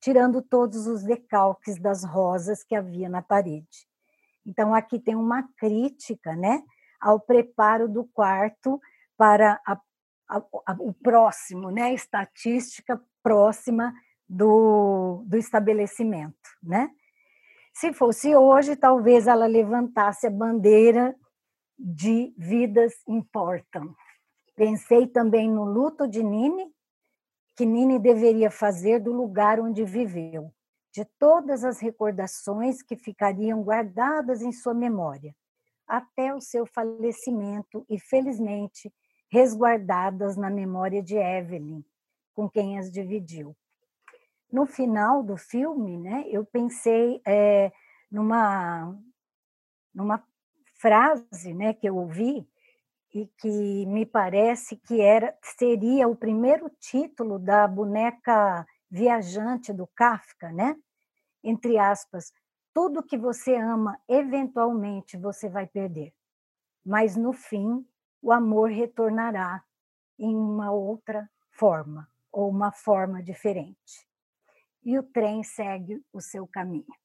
[0.04, 3.88] tirando todos os decalques das rosas que havia na parede.
[4.46, 6.62] Então, aqui tem uma crítica né,
[7.00, 8.82] ao preparo do quarto
[9.16, 9.80] para a,
[10.30, 10.38] a,
[10.68, 13.94] a, o próximo, né, estatística próxima
[14.28, 16.50] do, do estabelecimento.
[16.62, 16.90] Né?
[17.74, 21.16] Se fosse hoje, talvez ela levantasse a bandeira
[21.80, 23.96] de vidas importam.
[24.54, 26.70] Pensei também no luto de Nini,
[27.56, 30.52] que Nini deveria fazer do lugar onde viveu,
[30.92, 35.36] de todas as recordações que ficariam guardadas em sua memória,
[35.88, 38.92] até o seu falecimento e, felizmente,
[39.32, 41.84] resguardadas na memória de Evelyn,
[42.34, 43.56] com quem as dividiu.
[44.52, 47.72] No final do filme, né, eu pensei é,
[48.12, 48.96] numa,
[49.94, 50.24] numa
[50.80, 52.48] frase né, que eu ouvi
[53.14, 60.52] e que me parece que era seria o primeiro título da boneca viajante do Kafka,
[60.52, 60.76] né?
[61.44, 62.32] Entre aspas,
[62.74, 66.14] tudo que você ama, eventualmente você vai perder.
[66.84, 67.86] Mas no fim,
[68.22, 69.64] o amor retornará
[70.18, 74.08] em uma outra forma ou uma forma diferente.
[74.84, 77.03] E o trem segue o seu caminho.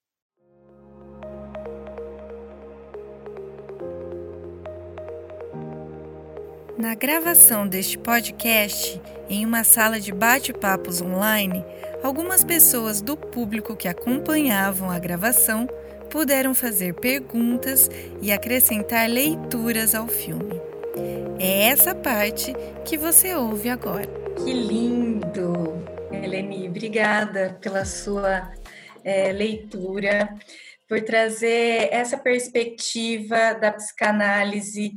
[6.79, 11.65] Na gravação deste podcast, em uma sala de bate-papos online,
[12.05, 15.67] algumas pessoas do público que acompanhavam a gravação
[16.09, 17.91] puderam fazer perguntas
[18.23, 20.55] e acrescentar leituras ao filme.
[21.41, 24.07] É essa parte que você ouve agora.
[24.37, 25.85] Que lindo!
[26.13, 28.53] Eleni, obrigada pela sua
[29.03, 30.33] é, leitura,
[30.89, 34.93] por trazer essa perspectiva da psicanálise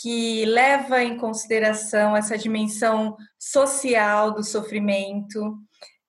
[0.00, 5.56] que leva em consideração essa dimensão social do sofrimento,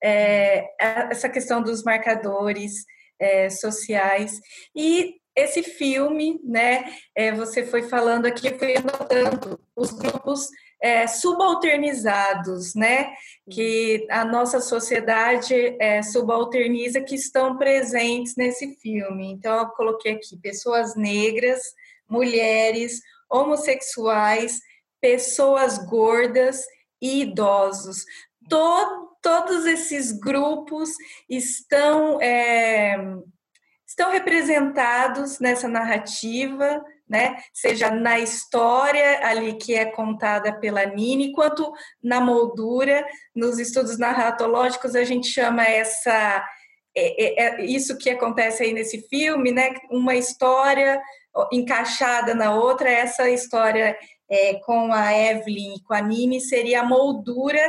[0.03, 2.85] é, essa questão dos marcadores
[3.19, 4.39] é, sociais
[4.75, 6.85] e esse filme, né?
[7.13, 10.47] É, você foi falando aqui, foi anotando os grupos
[10.81, 13.13] é, subalternizados, né?
[13.51, 19.29] Que a nossa sociedade é, subalterniza, que estão presentes nesse filme.
[19.31, 21.61] Então, eu coloquei aqui pessoas negras,
[22.09, 24.59] mulheres, homossexuais,
[25.01, 26.63] pessoas gordas
[27.01, 28.03] e idosos.
[28.49, 30.91] Todo, todos esses grupos
[31.29, 32.95] estão, é,
[33.87, 37.35] estão representados nessa narrativa, né?
[37.53, 41.71] seja na história ali que é contada pela Nini, quanto
[42.03, 43.05] na moldura,
[43.35, 46.43] nos estudos narratológicos a gente chama essa
[46.97, 49.73] é, é, é isso que acontece aí nesse filme, né?
[49.91, 51.01] Uma história
[51.51, 53.97] encaixada na outra, essa história
[54.29, 57.61] é, com a Evelyn e com a Nini seria a moldura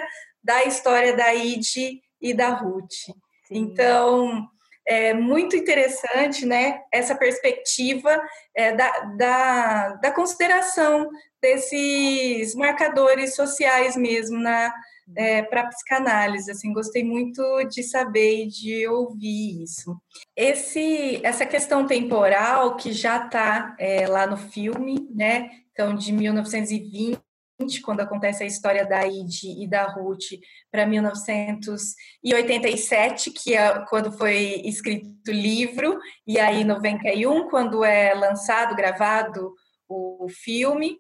[0.43, 2.93] da história da Id e da Ruth.
[2.93, 3.14] Sim.
[3.51, 4.49] Então,
[4.87, 8.21] é muito interessante né, essa perspectiva
[8.55, 11.11] é, da, da, da, consideração
[11.43, 14.73] desses marcadores sociais mesmo na,
[15.15, 16.51] é, para psicanálise.
[16.51, 19.97] Assim, gostei muito de saber e de ouvir isso.
[20.35, 25.51] Esse, essa questão temporal que já está é, lá no filme, né?
[25.73, 27.19] Então, de 1920
[27.83, 30.27] quando acontece a história da Id e da Ruth,
[30.71, 38.77] para 1987, que é quando foi escrito o livro, e aí 91, quando é lançado,
[38.77, 39.55] gravado
[39.89, 40.99] o filme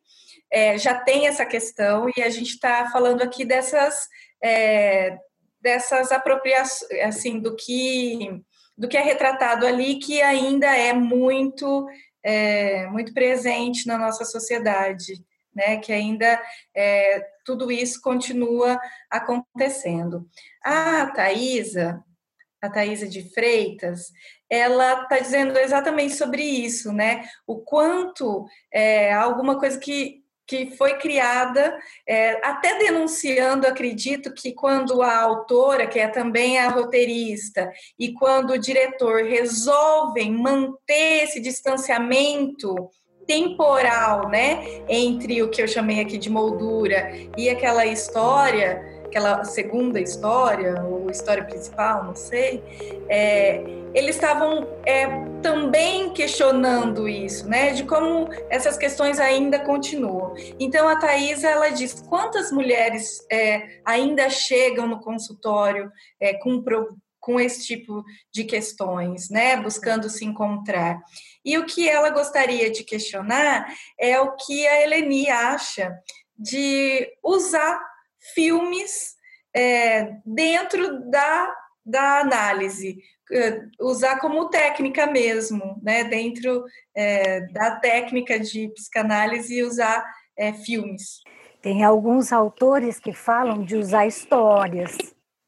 [0.50, 4.08] é, já tem essa questão e a gente está falando aqui dessas
[4.42, 5.18] é,
[5.60, 8.40] dessas apropriações, assim, do que
[8.76, 11.88] do que é retratado ali que ainda é muito
[12.22, 15.14] é, muito presente na nossa sociedade,
[15.54, 15.78] né?
[15.78, 16.40] Que ainda
[16.74, 18.78] é, tudo isso continua
[19.10, 20.28] acontecendo.
[20.62, 22.04] A Thaisa,
[22.60, 24.10] a Thaisa de Freitas,
[24.50, 27.28] ela está dizendo exatamente sobre isso, né?
[27.46, 31.76] O quanto é, alguma coisa que que foi criada,
[32.06, 38.52] é, até denunciando, acredito que quando a autora, que é também a roteirista, e quando
[38.52, 42.74] o diretor resolvem manter esse distanciamento
[43.26, 50.00] temporal, né, entre o que eu chamei aqui de moldura e aquela história, aquela segunda
[50.00, 52.62] história, ou história principal, não sei,
[53.08, 53.62] é,
[53.94, 55.06] eles estavam é,
[55.40, 60.34] também questionando isso, né, de como essas questões ainda continuam.
[60.58, 65.90] Então, a Thaisa, ela diz, quantas mulheres é, ainda chegam no consultório
[66.20, 66.62] é, com,
[67.20, 71.00] com esse tipo de questões, né, buscando se encontrar.
[71.44, 75.96] E o que ela gostaria de questionar é o que a Eleni acha
[76.38, 77.80] de usar
[78.34, 79.14] filmes
[79.54, 81.54] é, dentro da,
[81.84, 82.98] da análise,
[83.32, 86.04] é, usar como técnica mesmo, né?
[86.04, 86.64] dentro
[86.94, 90.04] é, da técnica de psicanálise, usar
[90.36, 91.22] é, filmes.
[91.62, 94.96] Tem alguns autores que falam de usar histórias,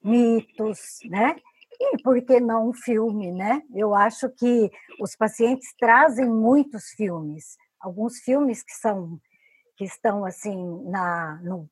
[0.03, 1.37] mitos, né?
[1.81, 3.63] E por que não um filme, né?
[3.73, 4.69] Eu acho que
[5.01, 9.21] os pacientes trazem muitos filmes, alguns filmes que são
[9.77, 10.57] que estão assim
[10.91, 11.71] na no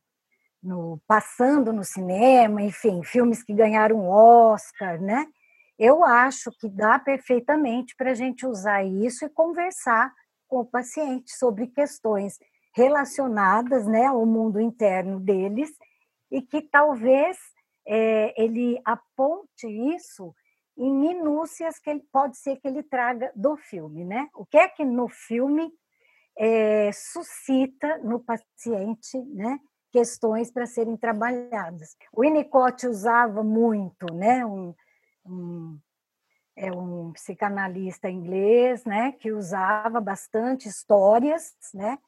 [0.67, 5.27] no, passando no cinema, enfim, filmes que ganharam Oscar, né?
[5.79, 10.13] Eu acho que dá perfeitamente para a gente usar isso e conversar
[10.49, 12.39] com o paciente sobre questões
[12.75, 15.71] relacionadas né, ao mundo interno deles
[16.31, 17.39] e que talvez
[17.87, 20.35] é, ele aponte isso
[20.77, 24.29] em minúcias que ele, pode ser que ele traga do filme, né?
[24.35, 25.73] O que é que no filme
[26.39, 29.59] é, suscita no paciente, né?
[29.97, 31.97] Questões para serem trabalhadas.
[32.13, 34.75] O Winnicott usava muito, né, um,
[35.25, 35.79] um,
[36.55, 41.99] é um psicanalista inglês, né, que usava bastante histórias, né,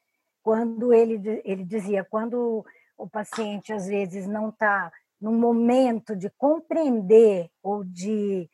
[0.43, 2.63] quando ele, ele dizia, quando
[2.99, 8.51] o paciente às vezes não está no momento de compreender ou de,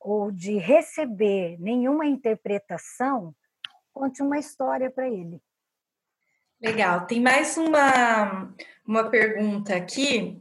[0.00, 3.32] ou de receber nenhuma interpretação,
[3.92, 5.40] conte uma história para ele.
[6.62, 7.06] Legal.
[7.06, 8.54] Tem mais uma,
[8.86, 10.40] uma pergunta aqui,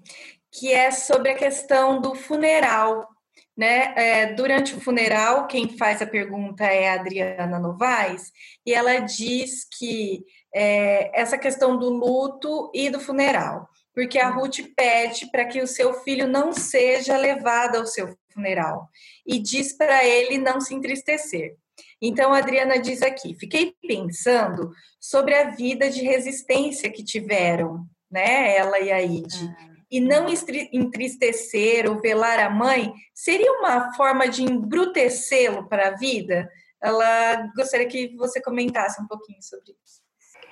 [0.51, 3.09] que é sobre a questão do funeral.
[3.57, 3.93] Né?
[3.95, 8.31] É, durante o funeral, quem faz a pergunta é a Adriana Novaes,
[8.63, 14.59] e ela diz que é, essa questão do luto e do funeral, porque a Ruth
[14.75, 18.87] pede para que o seu filho não seja levado ao seu funeral
[19.25, 21.55] e diz para ele não se entristecer.
[22.01, 28.55] Então, a Adriana diz aqui: fiquei pensando sobre a vida de resistência que tiveram, né,
[28.55, 29.53] ela e a Ide.
[29.57, 29.71] Ah.
[29.91, 30.27] E não
[30.71, 36.49] entristecer ou velar a mãe seria uma forma de embrutecê-lo para a vida?
[36.81, 40.01] Ela gostaria que você comentasse um pouquinho sobre isso.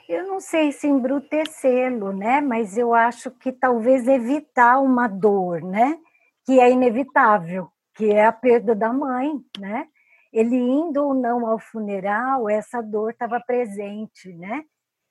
[0.10, 2.42] Eu não sei se embrutecê-lo, né?
[2.42, 5.98] Mas eu acho que talvez evitar uma dor, né?
[6.46, 9.88] Que é inevitável, que é a perda da mãe, né?
[10.32, 14.64] Ele indo ou não ao funeral, essa dor estava presente, né?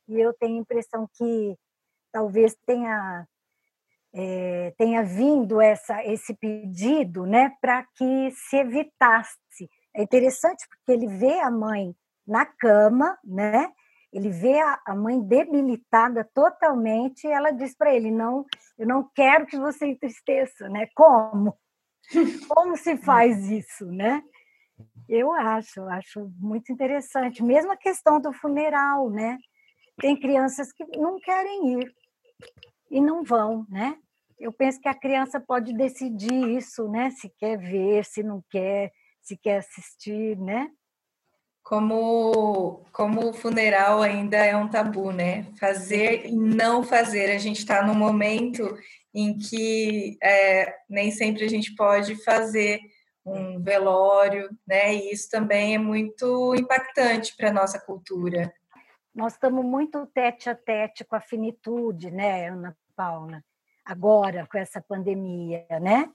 [0.09, 1.57] E eu tenho a impressão que
[2.13, 3.27] talvez tenha
[4.15, 9.69] é, tenha vindo essa esse pedido, né, para que se evitasse.
[9.95, 11.95] É interessante porque ele vê a mãe
[12.27, 13.71] na cama, né?
[14.13, 18.45] Ele vê a, a mãe debilitada totalmente e ela diz para ele: "Não,
[18.79, 20.89] eu não quero que você entristeça", né?
[20.95, 21.57] Como?
[22.49, 24.23] Como se faz isso, né?
[25.09, 27.43] Eu acho, acho muito interessante.
[27.43, 29.39] Mesmo a questão do funeral, né?
[30.01, 31.95] Tem crianças que não querem ir
[32.91, 33.97] e não vão, né?
[34.39, 37.11] Eu penso que a criança pode decidir isso, né?
[37.11, 40.71] Se quer ver, se não quer, se quer assistir, né?
[41.63, 45.47] Como, como o funeral ainda é um tabu, né?
[45.59, 47.31] Fazer e não fazer.
[47.31, 48.79] A gente está num momento
[49.13, 52.81] em que é, nem sempre a gente pode fazer
[53.25, 54.95] um velório, né?
[54.95, 58.53] E isso também é muito impactante para a nossa cultura.
[59.15, 63.43] Nós estamos muito tete a tete com a finitude, né, Ana Paula?
[63.85, 66.11] Agora, com essa pandemia, né?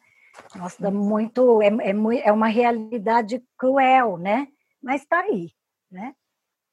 [0.56, 1.62] Nós estamos muito.
[1.62, 4.48] É, é, é uma realidade cruel, né?
[4.82, 5.52] Mas está aí,
[5.92, 6.14] né?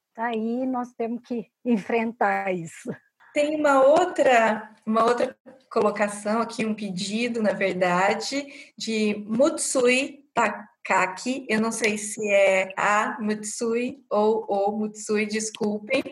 [0.09, 2.91] Está aí, nós temos que enfrentar isso.
[3.33, 5.37] Tem uma outra, uma outra
[5.71, 11.47] colocação aqui, um pedido, na verdade, de Mutsui Takaki.
[11.49, 16.03] Eu não sei se é a Mutsui ou o Mutsui, desculpem.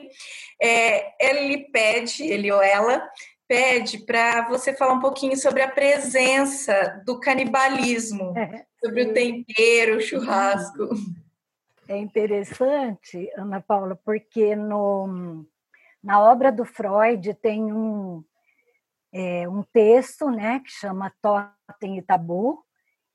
[0.61, 3.09] É, ele pede, ele ou ela,
[3.49, 8.35] pede para você falar um pouquinho sobre a presença do canibalismo,
[8.85, 10.91] sobre o tempero, o churrasco.
[11.89, 15.47] É interessante, Ana Paula, porque no,
[16.05, 18.23] na obra do Freud tem um,
[19.11, 22.63] é, um texto né, que chama Totem e Tabu,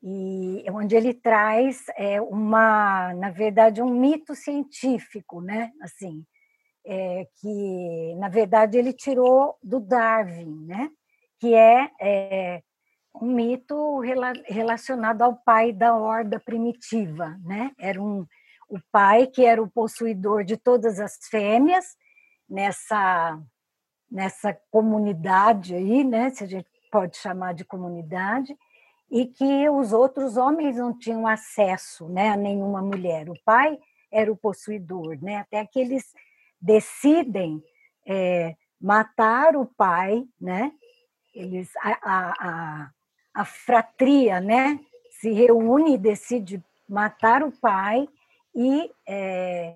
[0.03, 5.71] e onde ele traz é, uma, na verdade, um mito científico, né?
[5.81, 6.25] Assim,
[6.85, 10.91] é, que na verdade ele tirou do Darwin, né?
[11.39, 12.61] Que é, é
[13.15, 17.71] um mito rela, relacionado ao pai da horda primitiva, né?
[17.79, 18.25] Era um
[18.69, 21.85] o pai que era o possuidor de todas as fêmeas
[22.49, 23.39] nessa
[24.11, 26.29] nessa comunidade aí, né?
[26.31, 28.57] Se a gente pode chamar de comunidade
[29.09, 33.29] e que os outros homens não tinham acesso, né, a nenhuma mulher.
[33.29, 33.77] O pai
[34.11, 35.37] era o possuidor, né?
[35.37, 36.13] Até que eles
[36.61, 37.63] decidem
[38.05, 40.71] é, matar o pai, né?
[41.33, 42.91] Eles a, a, a,
[43.33, 44.79] a fratria, né?
[45.19, 48.07] Se reúne e decide matar o pai
[48.55, 49.75] e é,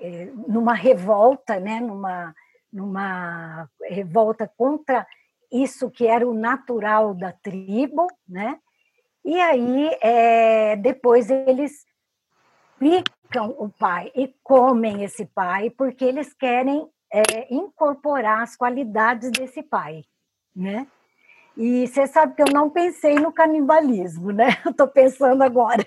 [0.00, 1.80] é, numa revolta, né?
[1.80, 2.34] Numa
[2.72, 5.06] numa revolta contra
[5.50, 8.58] isso que era o natural da tribo, né?
[9.24, 11.86] E aí é, depois eles
[12.78, 19.62] picam o pai e comem esse pai porque eles querem é, incorporar as qualidades desse
[19.62, 20.04] pai,
[20.54, 20.86] né?
[21.56, 24.48] E você sabe que eu não pensei no canibalismo, né?
[24.64, 25.84] Estou pensando agora,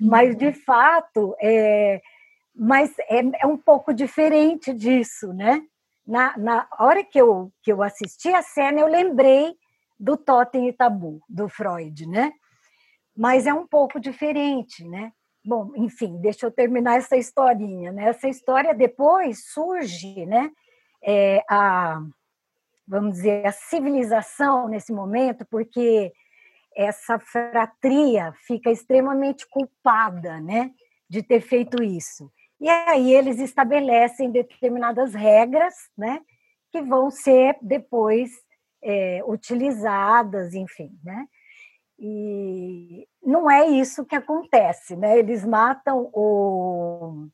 [0.00, 2.00] mas de fato é,
[2.54, 5.62] mas é, é um pouco diferente disso, né?
[6.06, 9.56] Na, na hora que eu, que eu assisti a cena, eu lembrei
[9.98, 12.32] do Totem e Tabu, do Freud, né?
[13.16, 15.12] Mas é um pouco diferente, né?
[15.44, 18.08] Bom, enfim, deixa eu terminar essa historinha, né?
[18.08, 20.50] Essa história depois surge, né?
[21.02, 22.00] É, a,
[22.86, 26.12] vamos dizer, a civilização nesse momento, porque
[26.76, 30.70] essa fratria fica extremamente culpada, né?
[31.08, 32.30] De ter feito isso.
[32.60, 36.20] E aí eles estabelecem determinadas regras, né,
[36.72, 38.30] que vão ser depois
[38.82, 41.26] é, utilizadas, enfim, né?
[41.98, 45.18] E não é isso que acontece, né?
[45.18, 47.26] Eles matam o,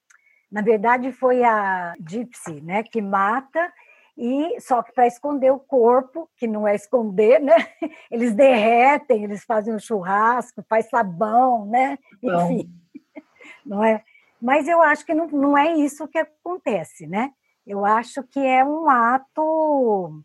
[0.51, 3.73] na verdade foi a Gypsy, né, que mata
[4.17, 7.57] e só que para esconder o corpo, que não é esconder, né?
[8.11, 11.99] Eles derretem, eles fazem um churrasco, faz sabão, né?
[12.23, 12.71] Enfim,
[13.65, 14.05] não é?
[14.43, 17.33] Mas eu acho que não, não é isso que acontece, né?
[17.65, 20.21] Eu acho que é um ato,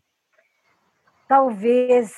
[1.28, 2.12] talvez,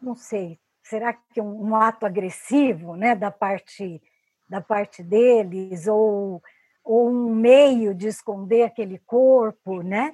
[0.00, 4.02] não sei, será que um, um ato agressivo, né, da parte
[4.48, 6.42] da parte deles ou,
[6.82, 10.12] ou um meio de esconder aquele corpo, né?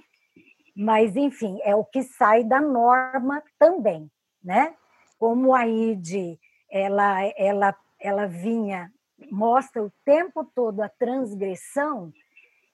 [0.76, 4.10] Mas enfim, é o que sai da norma também,
[4.44, 4.74] né?
[5.18, 6.38] Como a Ide,
[6.70, 8.92] ela ela ela vinha
[9.30, 12.12] mostra o tempo todo a transgressão,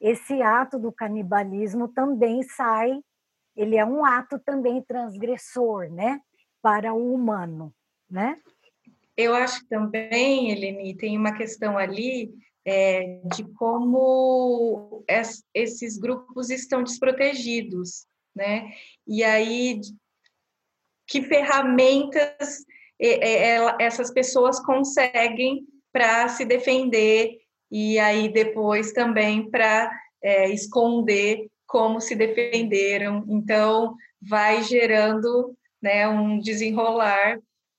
[0.01, 3.01] esse ato do canibalismo também sai,
[3.55, 6.21] ele é um ato também transgressor, né,
[6.61, 7.73] para o humano,
[8.11, 8.41] né?
[9.17, 12.33] Eu acho também, Eleni, tem uma questão ali
[12.65, 18.73] é, de como es, esses grupos estão desprotegidos, né?
[19.07, 19.81] E aí,
[21.07, 22.65] que ferramentas
[22.99, 27.39] é, é, essas pessoas conseguem para se defender
[27.71, 29.91] e aí depois também para
[30.23, 33.25] é, esconder como se defenderam.
[33.29, 37.39] Então, vai gerando né, um desenrolar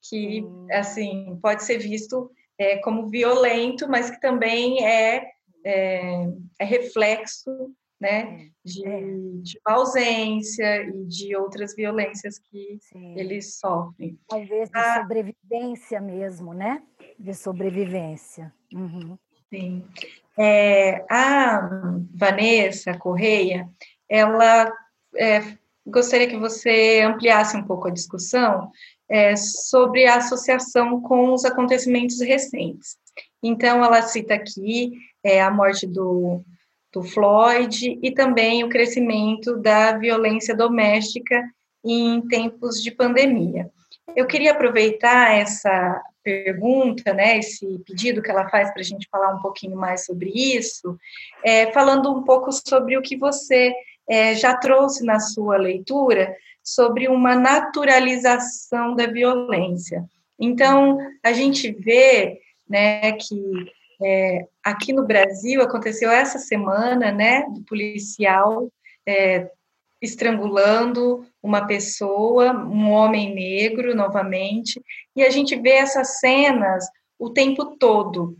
[0.09, 5.29] que, assim, pode ser visto é, como violento, mas que também é,
[5.63, 6.27] é,
[6.59, 7.71] é reflexo
[8.03, 9.01] né, de, é.
[9.41, 13.17] de ausência e de outras violências que Sim.
[13.17, 14.19] eles sofrem.
[14.27, 16.83] Talvez de ah, sobrevivência mesmo, né?
[17.19, 18.53] De sobrevivência.
[18.73, 19.17] Uhum.
[19.49, 19.85] Sim.
[20.37, 21.69] É, a
[22.13, 23.69] Vanessa Correia,
[24.09, 24.71] ela
[25.15, 28.71] é, gostaria que você ampliasse um pouco a discussão
[29.09, 32.97] é, sobre a associação com os acontecimentos recentes.
[33.43, 34.93] Então, ela cita aqui
[35.23, 36.43] é, a morte do,
[36.91, 41.43] do Floyd e também o crescimento da violência doméstica
[41.85, 43.69] em tempos de pandemia.
[44.15, 49.33] Eu queria aproveitar essa pergunta, né, esse pedido que ela faz para a gente falar
[49.35, 50.97] um pouquinho mais sobre isso,
[51.43, 53.73] é, falando um pouco sobre o que você
[54.07, 60.05] é, já trouxe na sua leitura sobre uma naturalização da violência.
[60.39, 67.61] Então, a gente vê né, que é, aqui no Brasil aconteceu essa semana, né, do
[67.63, 68.69] policial
[69.05, 69.49] é,
[70.03, 74.81] estrangulando uma pessoa, um homem negro, novamente,
[75.15, 76.85] e a gente vê essas cenas
[77.17, 78.37] o tempo todo.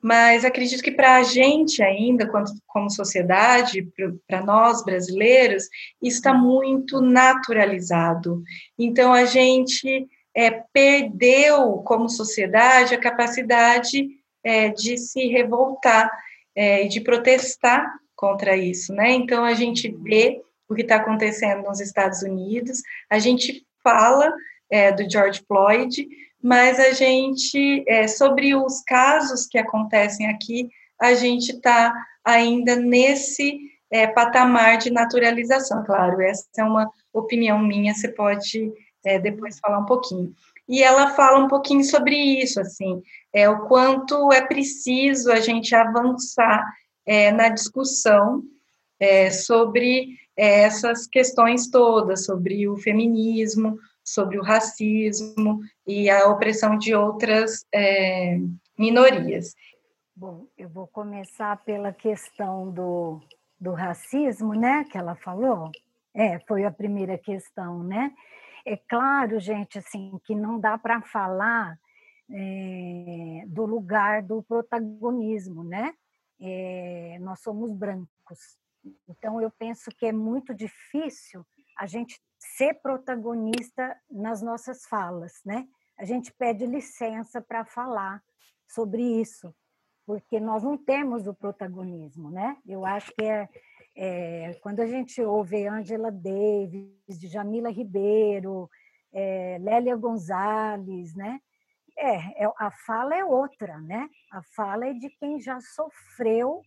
[0.00, 2.30] Mas acredito que para a gente ainda,
[2.66, 3.86] como sociedade,
[4.26, 5.64] para nós brasileiros,
[6.00, 8.42] está muito naturalizado.
[8.78, 14.08] Então a gente é, perdeu como sociedade a capacidade
[14.44, 16.08] é, de se revoltar
[16.54, 17.84] é, e de protestar
[18.14, 19.10] contra isso, né?
[19.10, 20.40] Então a gente vê
[20.70, 22.80] o que está acontecendo nos Estados Unidos.
[23.10, 24.32] A gente fala
[24.70, 26.08] é, do George Floyd,
[26.42, 31.92] mas a gente, é, sobre os casos que acontecem aqui, a gente está
[32.24, 33.58] ainda nesse
[33.90, 35.84] é, patamar de naturalização.
[35.84, 38.72] Claro, essa é uma opinião minha, você pode
[39.04, 40.32] é, depois falar um pouquinho.
[40.68, 43.02] E ela fala um pouquinho sobre isso, assim,
[43.32, 46.64] é, o quanto é preciso a gente avançar
[47.04, 48.44] é, na discussão
[49.00, 56.94] é, sobre essas questões todas, sobre o feminismo, sobre o racismo e a opressão de
[56.94, 58.38] outras é,
[58.78, 59.54] minorias.
[60.16, 63.20] Bom, eu vou começar pela questão do,
[63.60, 65.70] do racismo, né, que ela falou.
[66.14, 68.10] É, foi a primeira questão, né?
[68.64, 71.78] É claro, gente, assim, que não dá para falar
[72.30, 75.92] é, do lugar do protagonismo, né?
[76.40, 78.58] É, nós somos brancos,
[79.08, 81.44] então, eu penso que é muito difícil
[81.78, 85.66] a gente ser protagonista nas nossas falas, né?
[85.98, 88.22] A gente pede licença para falar
[88.66, 89.54] sobre isso,
[90.06, 92.56] porque nós não temos o protagonismo, né?
[92.66, 93.48] Eu acho que é,
[93.96, 98.70] é quando a gente ouve Angela Davis, Jamila Ribeiro,
[99.12, 101.40] é, Lélia Gonzalez, né?
[101.98, 104.08] É, é, a fala é outra, né?
[104.32, 106.62] A fala é de quem já sofreu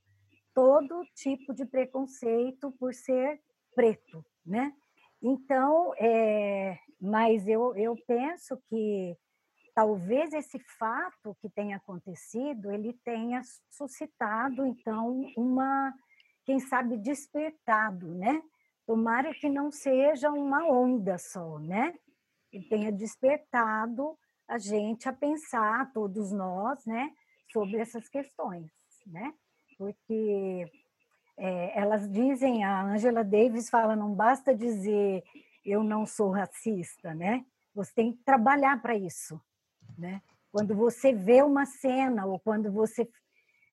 [0.53, 3.39] todo tipo de preconceito por ser
[3.75, 4.73] preto, né?
[5.21, 9.17] Então, é, mas eu, eu penso que
[9.73, 15.93] talvez esse fato que tenha acontecido, ele tenha suscitado, então, uma,
[16.45, 18.41] quem sabe, despertado, né?
[18.85, 21.93] Tomara que não seja uma onda só, né?
[22.51, 27.11] E tenha despertado a gente a pensar, todos nós, né?
[27.51, 28.71] Sobre essas questões,
[29.07, 29.33] né?
[29.83, 30.71] Porque
[31.37, 35.21] é, elas dizem, a Angela Davis fala, não basta dizer
[35.65, 37.45] eu não sou racista, né?
[37.75, 39.41] Você tem que trabalhar para isso,
[39.97, 40.21] né?
[40.51, 43.09] Quando você vê uma cena ou quando você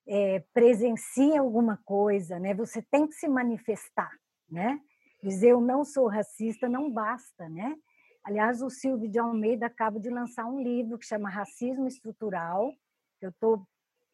[0.05, 2.53] é, presencia alguma coisa, né?
[2.55, 4.11] Você tem que se manifestar,
[4.49, 4.79] né?
[5.23, 7.75] Dizer eu não sou racista não basta, né?
[8.23, 12.71] Aliás, o Silvio de Almeida acaba de lançar um livro que chama Racismo Estrutural,
[13.21, 13.65] eu estou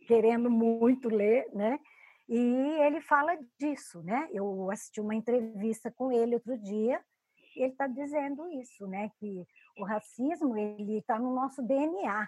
[0.07, 1.77] querendo muito ler, né?
[2.27, 2.39] E
[2.81, 4.27] ele fala disso, né?
[4.31, 7.01] Eu assisti uma entrevista com ele outro dia
[7.55, 9.09] e ele está dizendo isso, né?
[9.19, 9.45] Que
[9.77, 12.27] o racismo ele está no nosso DNA,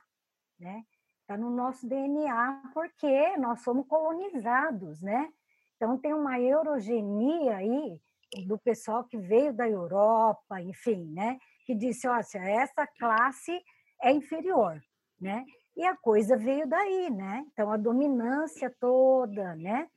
[0.60, 0.84] né?
[1.22, 5.32] Está no nosso DNA porque nós somos colonizados, né?
[5.76, 8.02] Então tem uma eurogenia aí
[8.46, 11.38] do pessoal que veio da Europa, enfim, né?
[11.66, 13.60] Que disse, olha, essa classe
[14.02, 14.82] é inferior,
[15.20, 15.46] né?
[15.76, 17.46] E a coisa veio daí, né?
[17.52, 19.88] Então, a dominância toda, né?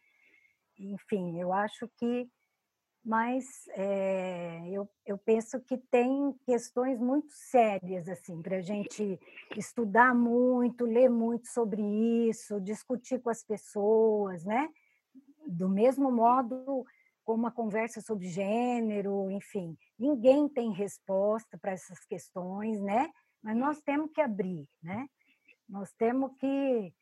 [0.78, 2.28] Enfim, eu acho que.
[3.04, 9.18] Mas é, eu, eu penso que tem questões muito sérias, assim, para a gente
[9.56, 11.82] estudar muito, ler muito sobre
[12.28, 14.68] isso, discutir com as pessoas, né?
[15.44, 16.86] Do mesmo modo
[17.24, 23.10] como uma conversa sobre gênero, enfim, ninguém tem resposta para essas questões, né?
[23.42, 25.08] Mas nós temos que abrir, né?
[25.72, 26.92] Nós temos que.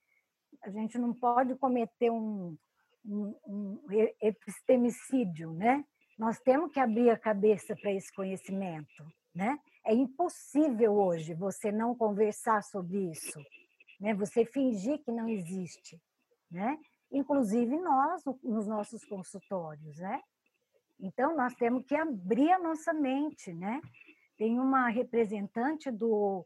[0.63, 2.57] A gente não pode cometer um,
[3.05, 3.81] um, um
[4.21, 5.85] epistemicídio, né?
[6.17, 9.05] Nós temos que abrir a cabeça para esse conhecimento,
[9.35, 9.59] né?
[9.85, 13.41] É impossível hoje você não conversar sobre isso,
[13.99, 14.15] né?
[14.15, 16.01] Você fingir que não existe,
[16.49, 16.79] né?
[17.11, 20.21] Inclusive nós nos nossos consultórios, né?
[21.01, 23.81] Então, nós temos que abrir a nossa mente, né?
[24.37, 26.45] Tem uma representante do,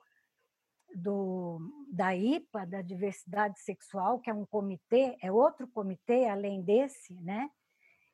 [0.94, 1.58] do,
[1.90, 7.50] da IPA, da diversidade sexual, que é um comitê, é outro comitê além desse, né?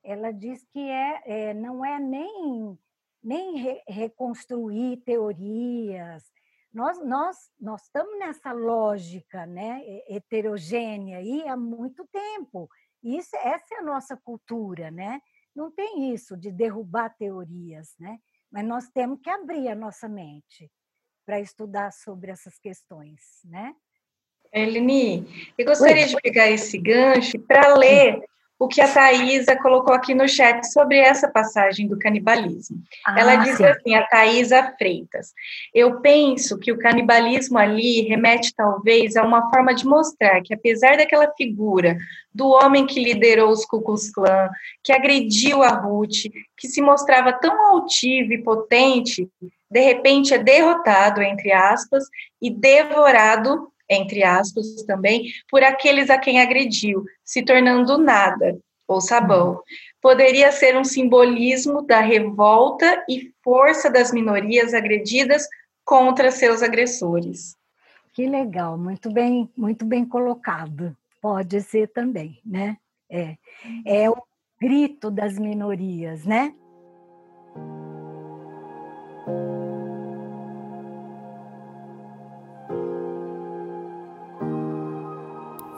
[0.03, 2.79] Ela diz que é, é não é nem,
[3.23, 6.25] nem re, reconstruir teorias,
[6.73, 12.69] nós, nós, nós estamos nessa lógica né, heterogênea aí há muito tempo.
[13.03, 15.21] Isso, essa é a nossa cultura, né?
[15.55, 18.19] Não tem isso de derrubar teorias, né?
[18.53, 20.71] Mas nós temos que abrir a nossa mente
[21.25, 23.75] para estudar sobre essas questões, né?
[24.53, 26.09] Eleni, eu gostaria Oi.
[26.09, 28.25] de pegar esse gancho para ler
[28.61, 32.77] o que a Thaisa colocou aqui no chat sobre essa passagem do canibalismo.
[33.07, 33.65] Ah, Ela diz sim.
[33.65, 35.33] assim, a Thaisa Freitas,
[35.73, 40.99] eu penso que o canibalismo ali remete talvez a uma forma de mostrar que apesar
[40.99, 41.97] daquela figura
[42.35, 44.51] do homem que liderou os Ku Klux Klan,
[44.85, 49.27] que agrediu a Ruth, que se mostrava tão altivo e potente,
[49.71, 52.05] de repente é derrotado, entre aspas,
[52.41, 58.57] e devorado entre aspas também, por aqueles a quem agrediu, se tornando nada,
[58.87, 59.51] ou sabão.
[59.51, 59.59] Uhum.
[60.01, 65.47] Poderia ser um simbolismo da revolta e força das minorias agredidas
[65.85, 67.57] contra seus agressores.
[68.13, 70.97] Que legal, muito bem, muito bem colocado.
[71.21, 72.77] Pode ser também, né?
[73.11, 73.37] É,
[73.85, 74.17] é o
[74.61, 76.55] grito das minorias, né?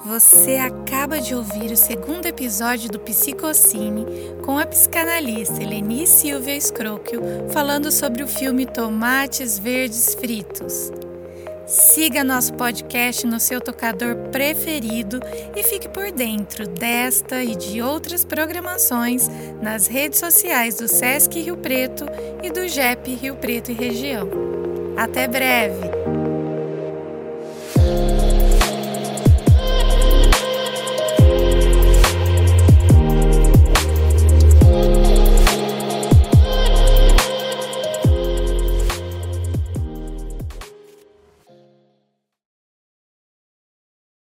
[0.05, 4.05] Você acaba de ouvir o segundo episódio do Psicocine
[4.45, 7.23] com a psicanalista Eleni Silvia Scrocchio
[7.53, 10.91] falando sobre o filme Tomates Verdes Fritos.
[11.69, 15.21] Siga nosso podcast no seu tocador preferido
[15.55, 19.31] e fique por dentro desta e de outras programações
[19.63, 22.07] nas redes sociais do Sesc Rio Preto
[22.43, 24.29] e do JEP Rio Preto e Região.
[24.97, 26.22] Até breve!